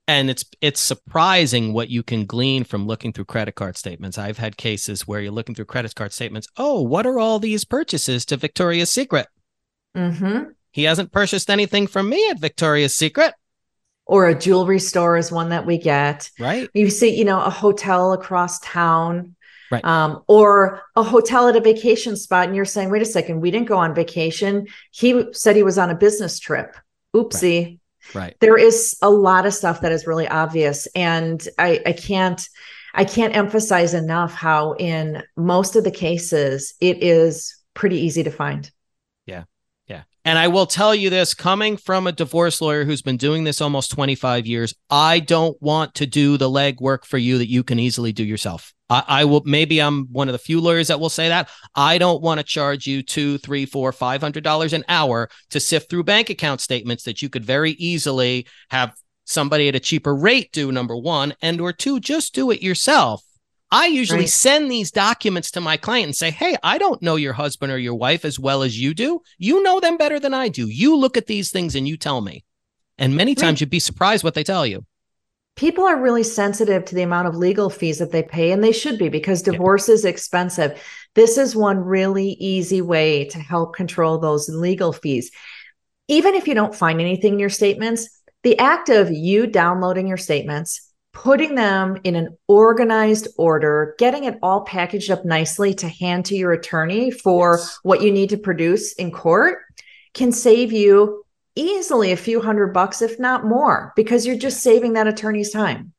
And 0.07 0.31
it's 0.31 0.47
it's 0.63 0.81
surprising 0.81 1.75
what 1.75 1.91
you 1.91 2.03
can 2.03 2.25
glean 2.25 2.65
from 2.65 2.87
looking 2.87 3.13
through 3.13 3.27
credit 3.27 3.57
card 3.57 3.77
statements. 3.77 4.17
I've 4.17 4.39
had 4.39 4.57
cases 4.57 5.07
where 5.07 5.21
you're 5.21 5.31
looking 5.31 5.55
through 5.55 5.67
credit 5.67 5.95
card 5.95 6.15
statements. 6.15 6.49
Oh, 6.57 6.81
what 6.81 7.05
are 7.07 7.19
all 7.19 7.39
these 7.39 7.67
purchases 7.67 8.25
to 8.27 8.39
Victoria's 8.39 8.89
Secret? 8.89 9.27
Mm-hmm. 9.99 10.51
He 10.71 10.85
hasn't 10.85 11.13
purchased 11.13 11.51
anything 11.51 11.87
from 11.87 12.09
me 12.09 12.29
at 12.31 12.39
Victoria's 12.39 12.95
Secret 12.95 13.35
or 14.09 14.27
a 14.27 14.35
jewelry 14.35 14.81
store 14.81 15.17
is 15.17 15.31
one 15.31 15.51
that 15.51 15.67
we 15.67 15.79
get. 15.79 16.31
Right. 16.41 16.69
You 16.73 16.91
see, 16.91 17.15
you 17.15 17.25
know, 17.25 17.41
a 17.41 17.51
hotel 17.51 18.13
across 18.13 18.59
town. 18.61 19.37
Right. 19.71 19.85
Um, 19.85 20.23
or 20.27 20.83
a 20.97 21.03
hotel 21.03 21.47
at 21.47 21.57
a 21.57 21.61
vacation 21.61 22.17
spot, 22.17 22.47
and 22.47 22.57
you're 22.57 22.65
saying, 22.65 22.89
wait 22.89 23.03
a 23.03 23.05
second, 23.05 23.41
we 23.41 23.51
didn't 23.51 23.69
go 23.69 23.77
on 23.77 23.95
vacation. 23.95 24.67
He 24.93 25.25
said 25.35 25.57
he 25.57 25.63
was 25.63 25.77
on 25.77 25.91
a 25.91 25.95
business 25.95 26.39
trip. 26.39 26.75
Oopsie. 27.15 27.79
Right. 28.15 28.21
right. 28.23 28.37
There 28.41 28.57
is 28.57 28.97
a 29.03 29.11
lot 29.11 29.45
of 29.45 29.53
stuff 29.53 29.83
that 29.83 29.93
is 29.93 30.07
really 30.07 30.27
obvious. 30.27 30.87
And 30.95 31.47
I, 31.59 31.83
I 31.85 31.93
can't 31.93 32.49
I 32.95 33.05
can't 33.05 33.37
emphasize 33.37 33.93
enough 33.93 34.33
how 34.33 34.73
in 34.73 35.23
most 35.37 35.77
of 35.77 35.85
the 35.85 35.91
cases 35.91 36.73
it 36.81 37.03
is 37.03 37.55
pretty 37.75 38.01
easy 38.01 38.23
to 38.23 38.31
find. 38.31 38.71
And 40.29 40.39
I 40.39 40.49
will 40.49 40.67
tell 40.67 40.95
you 40.95 41.09
this 41.09 41.33
coming 41.33 41.79
from 41.79 42.07
a 42.07 42.13
divorce 42.13 42.61
lawyer 42.61 42.85
who's 42.85 43.01
been 43.01 43.17
doing 43.17 43.45
this 43.45 43.63
almost 43.63 43.91
25 43.93 44.47
years, 44.47 44.75
I 44.91 45.21
don't 45.21 45.57
want 45.63 45.95
to 45.95 46.07
do 46.07 46.37
the 46.37 46.51
legwork 46.51 47.07
for 47.07 47.17
you 47.17 47.39
that 47.39 47.49
you 47.49 47.65
can 47.65 47.79
easily 47.79 48.13
do 48.13 48.23
yourself. 48.23 48.75
I, 48.91 49.05
I, 49.09 49.25
will 49.25 49.43
maybe 49.47 49.81
I'm 49.81 50.05
one 50.13 50.29
of 50.29 50.35
the 50.35 50.39
few 50.39 50.61
lawyers 50.61 50.89
that 50.89 51.01
will 51.01 51.09
say 51.09 51.29
that. 51.29 51.49
I 51.75 51.97
don't 51.97 52.21
want 52.21 52.41
to 52.41 52.45
charge 52.45 52.87
you 52.87 53.03
two, 53.03 53.39
three, 53.39 53.65
four, 53.65 53.91
five 53.91 54.21
hundred 54.21 54.45
dollars 54.45 54.75
an 54.75 54.85
hour 54.87 55.31
to 55.49 55.61
sift 55.61 55.89
through 55.89 56.05
bank 56.05 56.29
account 56.29 56.61
statements 56.61 57.05
that 57.05 57.23
you 57.23 57.31
could 57.31 57.47
very 57.47 57.71
easily 57.71 58.47
have 58.69 58.95
somebody 59.25 59.67
at 59.69 59.77
a 59.77 59.81
cheaper 59.81 60.15
rate 60.15 60.53
do 60.53 60.71
number 60.71 60.95
one, 60.95 61.33
and 61.41 61.59
or 61.59 61.73
two, 61.73 62.01
just 62.01 62.35
do 62.35 62.51
it 62.51 62.61
yourself 62.61 63.25
I 63.71 63.87
usually 63.87 64.21
right. 64.21 64.29
send 64.29 64.71
these 64.71 64.91
documents 64.91 65.51
to 65.53 65.61
my 65.61 65.77
client 65.77 66.07
and 66.07 66.17
say, 66.17 66.31
Hey, 66.31 66.57
I 66.63 66.79
don't 66.79 67.03
know 67.03 67.17
your 67.17 67.35
husband 67.35 67.71
or 67.71 67.79
your 67.79 67.95
wife 67.95 68.25
as 68.25 68.39
well 68.39 68.63
as 68.63 68.81
you 68.81 68.95
do. 68.95 69.21
You 69.37 69.63
know 69.63 69.79
them 69.81 69.97
better 69.97 70.19
than 70.19 70.33
I 70.33 70.49
do. 70.49 70.69
You 70.69 70.97
look 70.97 71.17
at 71.17 71.27
these 71.27 71.51
things 71.51 71.75
and 71.75 71.87
you 71.87 71.97
tell 71.97 72.21
me. 72.21 72.45
And 72.97 73.15
many 73.15 73.35
times 73.35 73.57
right. 73.57 73.61
you'd 73.63 73.71
be 73.71 73.81
surprised 73.81 74.25
what 74.25 74.35
they 74.35 74.43
tell 74.43 74.67
you. 74.67 74.85
People 75.55 75.85
are 75.85 76.01
really 76.01 76.23
sensitive 76.23 76.85
to 76.85 76.95
the 76.95 77.03
amount 77.03 77.29
of 77.29 77.35
legal 77.35 77.69
fees 77.69 77.99
that 77.99 78.13
they 78.13 78.23
pay, 78.23 78.53
and 78.53 78.63
they 78.63 78.71
should 78.71 78.97
be 78.97 79.09
because 79.09 79.43
divorce 79.43 79.89
yeah. 79.89 79.95
is 79.95 80.05
expensive. 80.05 80.81
This 81.17 81.37
is 81.37 81.57
one 81.57 81.79
really 81.79 82.31
easy 82.39 82.81
way 82.81 83.25
to 83.27 83.39
help 83.41 83.75
control 83.75 84.19
those 84.19 84.49
legal 84.49 84.93
fees. 84.93 85.33
Even 86.07 86.35
if 86.35 86.47
you 86.47 86.55
don't 86.55 86.75
find 86.75 87.01
anything 87.01 87.35
in 87.35 87.39
your 87.41 87.51
statements, 87.51 88.09
the 88.45 88.57
act 88.59 88.89
of 88.89 89.11
you 89.11 89.49
downloading 89.49 90.07
your 90.07 90.17
statements, 90.17 90.88
putting 91.13 91.55
them 91.55 91.99
in 92.05 92.15
an 92.15 92.37
organized 92.47 93.29
order, 93.37 93.95
getting 93.99 94.25
it 94.25 94.39
all 94.43 94.63
packaged 94.63 95.11
up 95.11 95.25
nicely 95.25 95.75
to 95.75 95.89
hand 95.89 96.25
to 96.27 96.37
your 96.37 96.53
attorney 96.53 97.11
for 97.11 97.57
yes. 97.57 97.79
what 97.83 98.03
you 98.03 98.13
need 98.13 98.31
to 98.31 98.37
produce 98.37 98.93
in 98.95 99.11
court 99.11 99.59
can 100.15 100.33
save 100.33 100.73
you 100.73 101.25
easily 101.55 102.13
a 102.13 102.17
few 102.17 102.41
hundred 102.41 102.69
bucks 102.69 103.03
if 103.03 103.19
not 103.19 103.45
more 103.45 103.93
because 103.97 104.27
you're 104.27 104.37
just 104.37 104.61
saving 104.61 104.93
that 104.93 105.09
attorney's 105.09 105.51
time. 105.51 105.93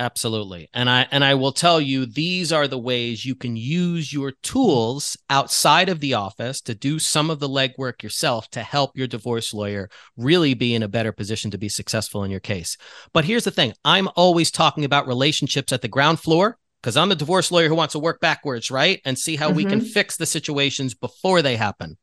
Absolutely. 0.00 0.66
And 0.72 0.88
I 0.88 1.06
and 1.10 1.22
I 1.22 1.34
will 1.34 1.52
tell 1.52 1.78
you 1.78 2.06
these 2.06 2.52
are 2.52 2.66
the 2.66 2.78
ways 2.78 3.26
you 3.26 3.34
can 3.34 3.54
use 3.54 4.10
your 4.14 4.32
tools 4.42 5.14
outside 5.28 5.90
of 5.90 6.00
the 6.00 6.14
office 6.14 6.62
to 6.62 6.74
do 6.74 6.98
some 6.98 7.28
of 7.28 7.38
the 7.38 7.50
legwork 7.50 8.02
yourself 8.02 8.48
to 8.52 8.62
help 8.62 8.96
your 8.96 9.06
divorce 9.06 9.52
lawyer 9.52 9.90
really 10.16 10.54
be 10.54 10.74
in 10.74 10.82
a 10.82 10.88
better 10.88 11.12
position 11.12 11.50
to 11.50 11.58
be 11.58 11.68
successful 11.68 12.24
in 12.24 12.30
your 12.30 12.40
case. 12.40 12.78
But 13.12 13.26
here's 13.26 13.44
the 13.44 13.50
thing, 13.50 13.74
I'm 13.84 14.08
always 14.16 14.50
talking 14.50 14.86
about 14.86 15.06
relationships 15.06 15.70
at 15.70 15.82
the 15.82 15.88
ground 15.88 16.18
floor 16.18 16.56
because 16.80 16.96
I'm 16.96 17.10
the 17.10 17.14
divorce 17.14 17.52
lawyer 17.52 17.68
who 17.68 17.74
wants 17.74 17.92
to 17.92 17.98
work 17.98 18.20
backwards, 18.20 18.70
right? 18.70 19.02
And 19.04 19.18
see 19.18 19.36
how 19.36 19.48
mm-hmm. 19.48 19.56
we 19.56 19.64
can 19.66 19.80
mm-hmm. 19.80 19.88
fix 19.88 20.16
the 20.16 20.24
situations 20.24 20.94
before 20.94 21.42
they 21.42 21.56
happen. 21.56 21.98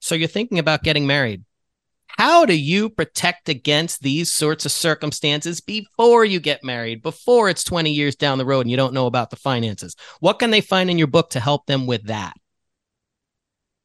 So 0.00 0.14
you're 0.14 0.28
thinking 0.28 0.58
about 0.58 0.82
getting 0.82 1.06
married. 1.06 1.44
How 2.20 2.44
do 2.44 2.54
you 2.54 2.90
protect 2.90 3.48
against 3.48 4.02
these 4.02 4.30
sorts 4.30 4.66
of 4.66 4.72
circumstances 4.72 5.62
before 5.62 6.22
you 6.22 6.38
get 6.38 6.62
married, 6.62 7.02
before 7.02 7.48
it's 7.48 7.64
20 7.64 7.90
years 7.90 8.14
down 8.14 8.36
the 8.36 8.44
road 8.44 8.60
and 8.60 8.70
you 8.70 8.76
don't 8.76 8.92
know 8.92 9.06
about 9.06 9.30
the 9.30 9.36
finances? 9.36 9.96
What 10.18 10.38
can 10.38 10.50
they 10.50 10.60
find 10.60 10.90
in 10.90 10.98
your 10.98 11.06
book 11.06 11.30
to 11.30 11.40
help 11.40 11.64
them 11.64 11.86
with 11.86 12.08
that? 12.08 12.34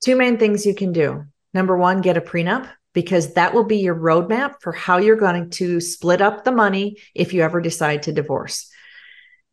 Two 0.03 0.17
main 0.17 0.37
things 0.37 0.65
you 0.65 0.75
can 0.75 0.91
do. 0.91 1.23
Number 1.53 1.77
one, 1.77 2.01
get 2.01 2.17
a 2.17 2.21
prenup 2.21 2.69
because 2.91 3.35
that 3.35 3.53
will 3.53 3.63
be 3.63 3.77
your 3.77 3.95
roadmap 3.95 4.55
for 4.59 4.73
how 4.73 4.97
you're 4.97 5.15
going 5.15 5.49
to 5.51 5.79
split 5.79 6.19
up 6.19 6.43
the 6.43 6.51
money 6.51 6.97
if 7.13 7.33
you 7.33 7.41
ever 7.41 7.61
decide 7.61 8.03
to 8.03 8.11
divorce. 8.11 8.69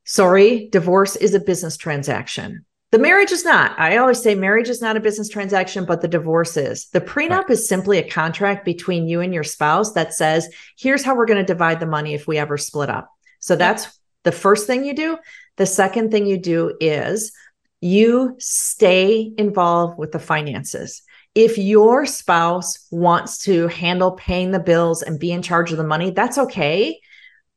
Sorry, 0.03 0.69
divorce 0.71 1.15
is 1.15 1.35
a 1.35 1.41
business 1.41 1.77
transaction. 1.77 2.67
The 2.93 2.99
marriage 2.99 3.33
is 3.33 3.43
not. 3.43 3.79
I 3.81 3.97
always 3.97 4.23
say 4.23 4.35
marriage 4.35 4.69
is 4.69 4.83
not 4.83 4.99
a 4.99 5.01
business 5.01 5.31
transaction, 5.31 5.87
but 5.87 6.03
the 6.03 6.09
divorce 6.09 6.59
is. 6.59 6.89
The 6.91 7.01
prenup 7.01 7.49
is 7.49 7.67
simply 7.67 7.97
a 7.97 8.09
contract 8.09 8.67
between 8.67 9.09
you 9.09 9.23
and 9.23 9.33
your 9.33 9.45
spouse 9.45 9.95
that 9.95 10.13
says, 10.13 10.47
here's 10.79 11.03
how 11.03 11.17
we're 11.17 11.25
going 11.25 11.39
to 11.39 11.53
divide 11.53 11.81
the 11.81 11.87
money 11.87 12.13
if 12.13 12.29
we 12.29 12.37
ever 12.37 12.59
split 12.59 12.91
up. 12.91 13.11
So 13.41 13.57
that's 13.57 13.99
the 14.25 14.31
first 14.31 14.67
thing 14.67 14.85
you 14.85 14.95
do. 14.95 15.17
The 15.57 15.65
second 15.65 16.11
thing 16.11 16.27
you 16.27 16.37
do 16.37 16.77
is 16.81 17.33
you 17.81 18.37
stay 18.39 19.33
involved 19.39 19.99
with 19.99 20.13
the 20.13 20.19
finances. 20.19 21.01
If 21.35 21.57
your 21.57 22.05
spouse 22.05 22.87
wants 22.91 23.39
to 23.45 23.69
handle 23.69 24.13
paying 24.13 24.51
the 24.51 24.61
bills 24.61 25.01
and 25.01 25.19
be 25.19 25.33
in 25.33 25.41
charge 25.41 25.73
of 25.73 25.79
the 25.79 25.83
money, 25.83 26.11
that's 26.11 26.37
okay 26.37 27.01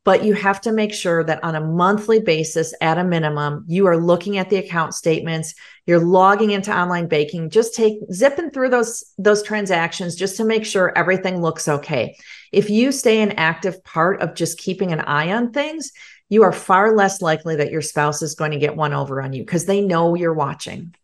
but 0.06 0.24
you 0.24 0.34
have 0.34 0.62
to 0.62 0.72
make 0.72 0.94
sure 0.94 1.24
that 1.24 1.44
on 1.44 1.56
a 1.56 1.60
monthly 1.60 2.22
basis 2.22 2.74
at 2.80 2.98
a 2.98 3.04
minimum 3.04 3.65
you 3.68 3.88
are 3.88 3.98
looking 3.98 4.38
at 4.38 4.50
the 4.50 4.56
account 4.56 4.94
statements 4.94 5.54
you're 5.88 6.00
logging 6.00 6.50
into 6.50 6.76
online 6.76 7.08
banking. 7.08 7.50
Just 7.50 7.76
take 7.76 8.00
zipping 8.12 8.50
through 8.50 8.70
those 8.70 9.04
those 9.18 9.44
transactions 9.44 10.15
just 10.15 10.38
to 10.38 10.46
make 10.46 10.65
sure 10.65 10.98
everything 10.98 11.41
looks 11.41 11.68
okay. 11.68 12.18
If 12.52 12.70
you 12.70 12.91
stay 12.91 13.22
an 13.22 13.34
active 13.34 13.84
part 13.84 14.22
of 14.22 14.34
just 14.34 14.58
keeping 14.58 14.91
an 14.94 15.02
eye 15.02 15.34
on 15.34 15.52
things 15.52 15.91
you 16.28 16.41
are 16.41 16.52
far 16.52 16.96
less 16.96 17.22
likely 17.22 17.56
that 17.58 17.72
your 17.72 17.84
spouse 17.84 18.24
is 18.24 18.34
going 18.34 18.52
to 18.52 18.58
get 18.58 18.76
one 18.76 18.94
over 18.94 19.22
on 19.22 19.32
you 19.32 19.44
because 19.44 19.65
they 19.65 19.82
know 19.82 20.15
you're 20.15 20.34
watching. 20.34 20.96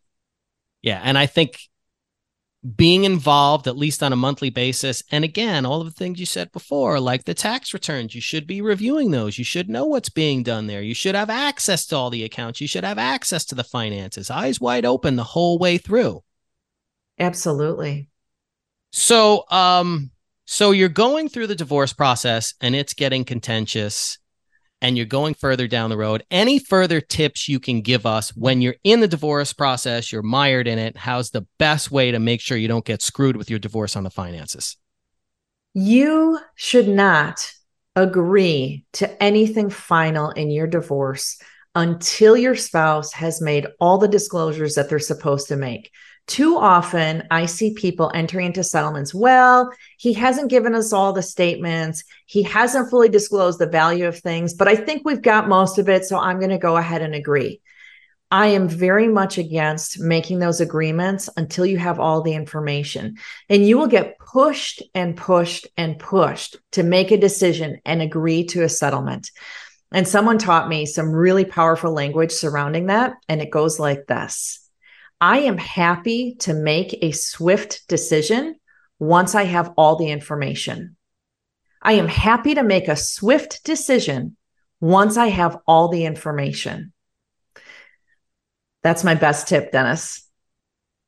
Yeah 0.82 1.00
and 1.04 1.16
i 1.18 1.28
think 1.28 1.60
being 2.76 3.06
involved 3.06 3.68
at 3.68 3.78
least 3.78 4.04
on 4.04 4.14
a 4.14 4.18
monthly 4.18 4.52
basis. 4.52 5.04
And 5.12 5.24
again, 5.24 5.66
all 5.66 5.82
of 5.82 5.88
the 5.88 5.94
things 5.94 6.20
you 6.20 6.28
said 6.28 6.52
before, 6.52 7.00
like 7.00 7.26
the 7.26 7.34
tax 7.34 7.74
returns, 7.74 8.14
you 8.14 8.22
should 8.22 8.46
be 8.46 8.62
reviewing 8.62 9.10
those. 9.10 9.40
You 9.40 9.44
should 9.44 9.68
know 9.68 9.86
what's 9.86 10.10
being 10.10 10.44
done 10.44 10.68
there. 10.68 10.82
You 10.82 10.94
should 10.94 11.16
have 11.16 11.30
access 11.30 11.88
to 11.88 11.96
all 11.96 12.12
the 12.12 12.24
accounts. 12.24 12.62
You 12.62 12.68
should 12.68 12.84
have 12.84 13.00
access 13.00 13.46
to 13.46 13.56
the 13.56 13.64
finances, 13.64 14.30
eyes 14.30 14.62
wide 14.62 14.86
open 14.86 15.16
the 15.16 15.24
whole 15.24 15.58
way 15.58 15.80
through. 15.80 16.24
Absolutely. 17.18 18.10
So, 18.92 19.46
um, 19.50 20.12
so 20.46 20.72
you're 20.72 20.90
going 20.90 21.30
through 21.30 21.48
the 21.48 21.56
divorce 21.56 21.94
process 21.94 22.54
and 22.62 22.76
it's 22.76 22.94
getting 22.94 23.26
contentious 23.26 24.20
and 24.82 24.98
you're 24.98 25.06
going 25.06 25.34
further 25.34 25.68
down 25.68 25.90
the 25.90 25.98
road, 25.98 26.24
any 26.32 26.60
further 26.60 27.00
tips 27.00 27.48
you 27.48 27.60
can 27.60 27.82
give 27.82 28.06
us 28.06 28.36
when 28.36 28.62
you're 28.62 28.76
in 28.84 29.00
the 29.00 29.08
divorce 29.08 29.54
process, 29.54 30.12
you're 30.12 30.22
mired 30.22 30.68
in 30.68 30.80
it? 30.80 30.98
How's 30.98 31.30
the 31.30 31.46
best 31.60 31.92
way 31.92 32.12
to 32.12 32.20
make 32.20 32.42
sure 32.42 32.58
you 32.58 32.68
don't 32.68 32.86
get 32.86 33.02
screwed 33.02 33.38
with 33.38 33.50
your 33.50 33.60
divorce 33.60 33.96
on 33.96 34.04
the 34.04 34.10
finances? 34.10 34.78
You 35.74 36.40
should 36.56 36.88
not 36.88 37.52
agree 37.96 38.86
to 38.94 39.24
anything 39.24 39.70
final 39.70 40.30
in 40.30 40.50
your 40.50 40.68
divorce 40.68 41.38
until 41.76 42.36
your 42.36 42.56
spouse 42.56 43.14
has 43.14 43.42
made 43.42 43.68
all 43.80 43.98
the 43.98 44.08
disclosures 44.08 44.76
that 44.76 44.90
they're 44.90 45.00
supposed 45.00 45.48
to 45.48 45.56
make. 45.56 45.92
Too 46.32 46.58
often, 46.58 47.28
I 47.30 47.46
see 47.46 47.74
people 47.74 48.10
entering 48.14 48.46
into 48.46 48.64
settlements. 48.64 49.14
Well, 49.14 49.70
he 49.98 50.14
hasn't 50.14 50.50
given 50.50 50.74
us 50.74 50.94
all 50.94 51.12
the 51.12 51.22
statements. 51.22 52.06
He 52.26 52.42
hasn't 52.44 52.90
fully 52.90 53.10
disclosed 53.10 53.60
the 53.60 53.66
value 53.66 54.08
of 54.08 54.18
things, 54.18 54.54
but 54.54 54.70
I 54.70 54.78
think 54.78 55.02
we've 55.04 55.22
got 55.22 55.50
most 55.50 55.78
of 55.78 55.90
it. 55.90 56.06
So 56.06 56.18
I'm 56.18 56.40
going 56.40 56.52
to 56.52 56.58
go 56.58 56.78
ahead 56.78 57.02
and 57.02 57.14
agree. 57.14 57.60
I 58.32 58.48
am 58.48 58.70
very 58.70 59.10
much 59.10 59.38
against 59.38 60.00
making 60.00 60.40
those 60.40 60.62
agreements 60.62 61.30
until 61.36 61.66
you 61.66 61.78
have 61.80 62.00
all 62.00 62.22
the 62.22 62.34
information. 62.34 63.18
And 63.50 63.68
you 63.68 63.78
will 63.78 63.88
get 63.88 64.18
pushed 64.18 64.82
and 64.96 65.18
pushed 65.18 65.68
and 65.76 66.00
pushed 66.00 66.56
to 66.72 66.84
make 66.84 67.12
a 67.12 67.18
decision 67.18 67.82
and 67.84 68.02
agree 68.02 68.46
to 68.46 68.64
a 68.64 68.70
settlement. 68.70 69.32
And 69.92 70.08
someone 70.08 70.38
taught 70.38 70.70
me 70.70 70.86
some 70.86 71.12
really 71.12 71.44
powerful 71.44 71.92
language 71.92 72.32
surrounding 72.32 72.86
that. 72.86 73.16
And 73.28 73.42
it 73.42 73.52
goes 73.52 73.82
like 73.82 74.08
this 74.08 74.61
I 75.22 75.42
am 75.42 75.60
happy 75.60 76.36
to 76.40 76.54
make 76.56 76.98
a 77.04 77.12
swift 77.12 77.88
decision 77.88 78.56
once 78.98 79.36
I 79.36 79.44
have 79.44 79.72
all 79.78 79.96
the 79.96 80.10
information. 80.10 80.98
I 81.80 81.94
am 81.94 82.08
happy 82.08 82.56
to 82.56 82.64
make 82.64 82.88
a 82.88 82.96
swift 82.96 83.64
decision 83.64 84.36
once 84.80 85.18
I 85.18 85.28
have 85.28 85.60
all 85.68 85.90
the 85.90 86.06
information. 86.06 86.92
That's 88.82 89.04
my 89.04 89.14
best 89.14 89.48
tip, 89.48 89.72
Dennis. 89.72 90.28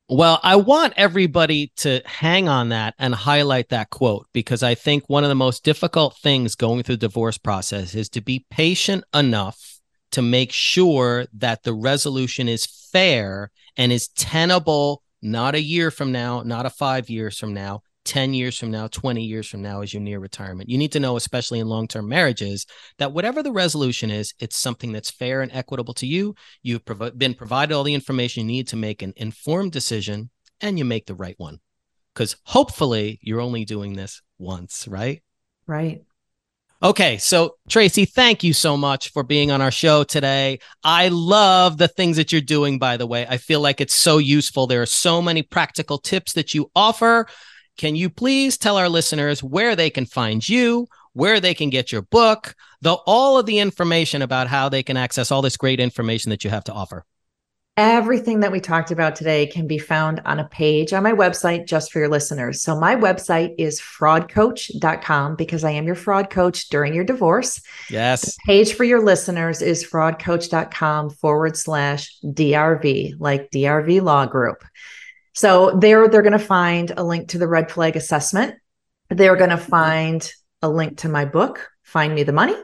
Well, 0.08 0.38
I 0.44 0.56
want 0.56 0.94
everybody 0.96 1.72
to 1.78 2.00
hang 2.04 2.48
on 2.48 2.68
that 2.68 2.94
and 2.98 3.14
highlight 3.14 3.70
that 3.70 3.90
quote 3.90 4.28
because 4.32 4.62
I 4.62 4.76
think 4.76 5.04
one 5.08 5.24
of 5.24 5.28
the 5.28 5.34
most 5.34 5.64
difficult 5.64 6.16
things 6.18 6.54
going 6.54 6.84
through 6.84 6.96
the 6.96 7.08
divorce 7.08 7.38
process 7.38 7.96
is 7.96 8.10
to 8.10 8.20
be 8.20 8.46
patient 8.48 9.02
enough 9.12 9.80
to 10.12 10.22
make 10.22 10.52
sure 10.52 11.26
that 11.32 11.64
the 11.64 11.74
resolution 11.74 12.48
is 12.48 12.66
fair 12.66 13.50
and 13.76 13.92
is 13.92 14.08
tenable 14.08 15.02
not 15.22 15.54
a 15.54 15.60
year 15.60 15.90
from 15.90 16.12
now, 16.12 16.42
not 16.42 16.66
a 16.66 16.70
5 16.70 17.08
years 17.08 17.38
from 17.38 17.54
now, 17.54 17.80
10 18.04 18.34
years 18.34 18.58
from 18.58 18.70
now, 18.70 18.86
20 18.86 19.24
years 19.24 19.48
from 19.48 19.62
now, 19.62 19.80
as 19.80 19.92
you're 19.92 20.02
near 20.02 20.20
retirement. 20.20 20.68
You 20.68 20.76
need 20.76 20.92
to 20.92 21.00
know, 21.00 21.16
especially 21.16 21.58
in 21.58 21.68
long 21.68 21.88
term 21.88 22.08
marriages, 22.08 22.66
that 22.98 23.12
whatever 23.12 23.42
the 23.42 23.52
resolution 23.52 24.10
is, 24.10 24.34
it's 24.38 24.56
something 24.56 24.92
that's 24.92 25.10
fair 25.10 25.40
and 25.40 25.50
equitable 25.52 25.94
to 25.94 26.06
you. 26.06 26.34
You've 26.62 26.84
prov- 26.84 27.18
been 27.18 27.34
provided 27.34 27.74
all 27.74 27.84
the 27.84 27.94
information 27.94 28.42
you 28.42 28.46
need 28.46 28.68
to 28.68 28.76
make 28.76 29.02
an 29.02 29.14
informed 29.16 29.72
decision 29.72 30.30
and 30.60 30.78
you 30.78 30.84
make 30.84 31.06
the 31.06 31.14
right 31.14 31.34
one. 31.38 31.58
Because 32.14 32.36
hopefully 32.44 33.18
you're 33.22 33.40
only 33.40 33.64
doing 33.64 33.94
this 33.94 34.22
once, 34.38 34.86
right? 34.86 35.22
Right. 35.66 36.04
Okay, 36.84 37.16
so 37.16 37.56
Tracy, 37.66 38.04
thank 38.04 38.44
you 38.44 38.52
so 38.52 38.76
much 38.76 39.10
for 39.10 39.22
being 39.22 39.50
on 39.50 39.62
our 39.62 39.70
show 39.70 40.04
today. 40.04 40.58
I 40.84 41.08
love 41.08 41.78
the 41.78 41.88
things 41.88 42.18
that 42.18 42.30
you're 42.30 42.42
doing, 42.42 42.78
by 42.78 42.98
the 42.98 43.06
way. 43.06 43.26
I 43.26 43.38
feel 43.38 43.60
like 43.60 43.80
it's 43.80 43.94
so 43.94 44.18
useful. 44.18 44.66
There 44.66 44.82
are 44.82 44.86
so 44.86 45.22
many 45.22 45.40
practical 45.40 45.96
tips 45.96 46.34
that 46.34 46.52
you 46.52 46.70
offer. 46.76 47.26
Can 47.78 47.96
you 47.96 48.10
please 48.10 48.58
tell 48.58 48.76
our 48.76 48.90
listeners 48.90 49.42
where 49.42 49.74
they 49.74 49.88
can 49.88 50.04
find 50.04 50.46
you, 50.46 50.86
where 51.14 51.40
they 51.40 51.54
can 51.54 51.70
get 51.70 51.90
your 51.90 52.02
book, 52.02 52.54
the 52.82 52.92
all 53.06 53.38
of 53.38 53.46
the 53.46 53.60
information 53.60 54.20
about 54.20 54.48
how 54.48 54.68
they 54.68 54.82
can 54.82 54.98
access 54.98 55.30
all 55.30 55.40
this 55.40 55.56
great 55.56 55.80
information 55.80 56.28
that 56.28 56.44
you 56.44 56.50
have 56.50 56.64
to 56.64 56.72
offer? 56.74 57.06
Everything 57.76 58.38
that 58.40 58.52
we 58.52 58.60
talked 58.60 58.92
about 58.92 59.16
today 59.16 59.48
can 59.48 59.66
be 59.66 59.78
found 59.78 60.22
on 60.24 60.38
a 60.38 60.46
page 60.46 60.92
on 60.92 61.02
my 61.02 61.10
website 61.10 61.66
just 61.66 61.90
for 61.90 61.98
your 61.98 62.08
listeners. 62.08 62.62
So, 62.62 62.78
my 62.78 62.94
website 62.94 63.56
is 63.58 63.80
fraudcoach.com 63.80 65.34
because 65.34 65.64
I 65.64 65.72
am 65.72 65.84
your 65.84 65.96
fraud 65.96 66.30
coach 66.30 66.68
during 66.68 66.94
your 66.94 67.02
divorce. 67.02 67.60
Yes. 67.90 68.22
The 68.22 68.34
page 68.46 68.74
for 68.74 68.84
your 68.84 69.02
listeners 69.02 69.60
is 69.60 69.84
fraudcoach.com 69.84 71.10
forward 71.10 71.56
slash 71.56 72.16
DRV, 72.24 73.14
like 73.18 73.50
DRV 73.50 74.02
Law 74.02 74.26
Group. 74.26 74.62
So 75.32 75.72
there 75.72 76.06
they're 76.06 76.22
going 76.22 76.32
to 76.32 76.38
find 76.38 76.92
a 76.96 77.02
link 77.02 77.30
to 77.30 77.38
the 77.38 77.48
red 77.48 77.72
flag 77.72 77.96
assessment. 77.96 78.54
They're 79.08 79.34
going 79.34 79.50
to 79.50 79.56
mm-hmm. 79.56 79.70
find 79.70 80.32
a 80.62 80.68
link 80.68 80.98
to 80.98 81.08
my 81.08 81.24
book, 81.24 81.68
Find 81.82 82.14
Me 82.14 82.22
the 82.22 82.32
Money. 82.32 82.54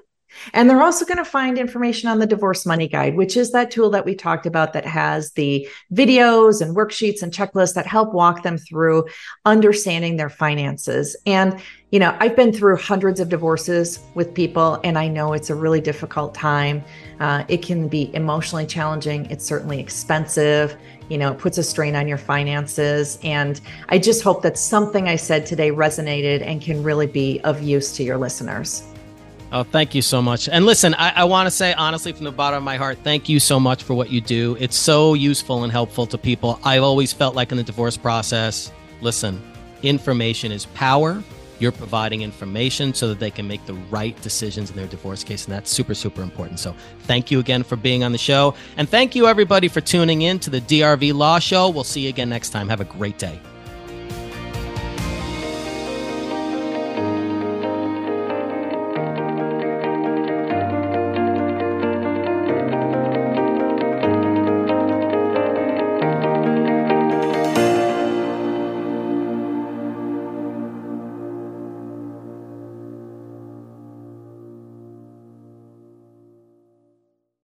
And 0.53 0.69
they're 0.69 0.83
also 0.83 1.05
going 1.05 1.19
to 1.19 1.25
find 1.25 1.59
information 1.59 2.09
on 2.09 2.19
the 2.19 2.27
divorce 2.27 2.67
money 2.67 2.89
guide, 2.89 3.17
which 3.17 3.37
is 3.37 3.53
that 3.53 3.71
tool 3.71 3.91
that 3.91 4.05
we 4.05 4.15
talked 4.15 4.47
about 4.47 4.73
that 4.73 4.87
has 4.87 5.33
the 5.33 5.69
videos 5.93 6.61
and 6.61 6.77
worksheets 6.77 7.23
and 7.23 7.33
checklists 7.33 7.75
that 7.75 7.87
help 7.87 8.13
walk 8.13 8.43
them 8.43 8.59
through 8.59 9.07
understanding 9.45 10.17
their 10.17 10.31
finances. 10.31 11.17
And, 11.27 11.61
you 11.91 11.99
know, 11.99 12.17
I've 12.21 12.37
been 12.37 12.53
through 12.53 12.77
hundreds 12.77 13.21
of 13.21 13.29
divorces 13.29 14.01
with 14.15 14.33
people, 14.35 14.81
and 14.85 14.99
I 14.99 15.09
know 15.09 15.33
it's 15.33 15.51
a 15.51 15.55
really 15.55 15.81
difficult 15.81 16.35
time. 16.35 16.85
Uh, 17.19 17.45
it 17.49 17.63
can 17.63 17.89
be 17.89 18.15
emotionally 18.15 18.67
challenging, 18.67 19.27
it's 19.27 19.45
certainly 19.45 19.81
expensive 19.81 20.77
you 21.11 21.19
know, 21.19 21.33
it 21.33 21.39
puts 21.39 21.59
a 21.59 21.63
strain 21.63 21.97
on 21.97 22.09
your 22.09 22.17
finances. 22.17 23.19
And 23.23 23.61
I 23.89 23.99
just 23.99 24.23
hope 24.23 24.43
that 24.43 24.57
something 24.57 25.09
I 25.09 25.17
said 25.17 25.45
today 25.45 25.73
resonated 25.73 26.41
and 26.41 26.63
can 26.63 26.83
really 26.83 27.09
be 27.09 27.41
of 27.41 27.61
use 27.61 27.93
to 27.97 28.05
your 28.05 28.17
listeners. 28.17 28.90
Oh, 29.53 29.65
thank 29.65 29.95
you 29.95 30.03
so 30.03 30.23
much. 30.23 30.49
And 30.49 30.65
listen, 30.65 30.95
I, 30.95 31.11
I 31.17 31.25
want 31.25 31.47
to 31.47 31.51
say 31.51 31.73
honestly 31.75 32.13
from 32.13 32.25
the 32.25 32.33
bottom 32.33 32.59
of 32.59 32.63
my 32.63 32.77
heart, 32.77 32.99
thank 33.03 33.29
you 33.29 33.41
so 33.41 33.59
much 33.59 33.83
for 33.83 33.95
what 33.95 34.11
you 34.11 34.21
do. 34.21 34.57
It's 34.61 34.77
so 34.77 35.15
useful 35.15 35.65
and 35.65 35.73
helpful 35.73 36.07
to 36.07 36.19
people. 36.19 36.61
I've 36.63 36.85
always 36.85 37.13
felt 37.13 37.35
like 37.35 37.51
in 37.51 37.57
the 37.59 37.65
divorce 37.65 37.97
process, 37.97 38.71
listen, 39.01 39.43
information 39.83 40.53
is 40.53 40.67
power 40.67 41.23
you're 41.61 41.73
providing 41.73 42.23
information 42.23 42.93
so 42.93 43.09
that 43.09 43.21
they 43.21 43.31
can 43.31 43.47
make 43.47 43.65
the 43.67 43.75
right 43.75 44.21
decisions 44.23 44.71
in 44.71 44.77
their 44.77 44.87
divorce 44.87 45.23
case. 45.23 45.45
And 45.45 45.55
that's 45.55 45.71
super, 45.71 45.95
super 45.95 46.23
important. 46.23 46.59
So 46.59 46.75
thank 47.01 47.31
you 47.31 47.39
again 47.39 47.63
for 47.63 47.77
being 47.77 48.03
on 48.03 48.13
the 48.13 48.19
show. 48.19 48.55
And 48.77 48.89
thank 48.89 49.15
you, 49.15 49.27
everybody, 49.27 49.69
for 49.69 49.81
tuning 49.81 50.23
in 50.23 50.39
to 50.41 50.51
the 50.51 50.61
DRV 50.63 51.15
Law 51.15 51.39
Show. 51.39 51.69
We'll 51.69 51.85
see 51.85 52.01
you 52.01 52.09
again 52.09 52.31
next 52.31 52.51
time. 52.51 52.69
Have 52.69 52.81
a 52.81 52.87
great 52.87 53.19
day. 53.19 53.39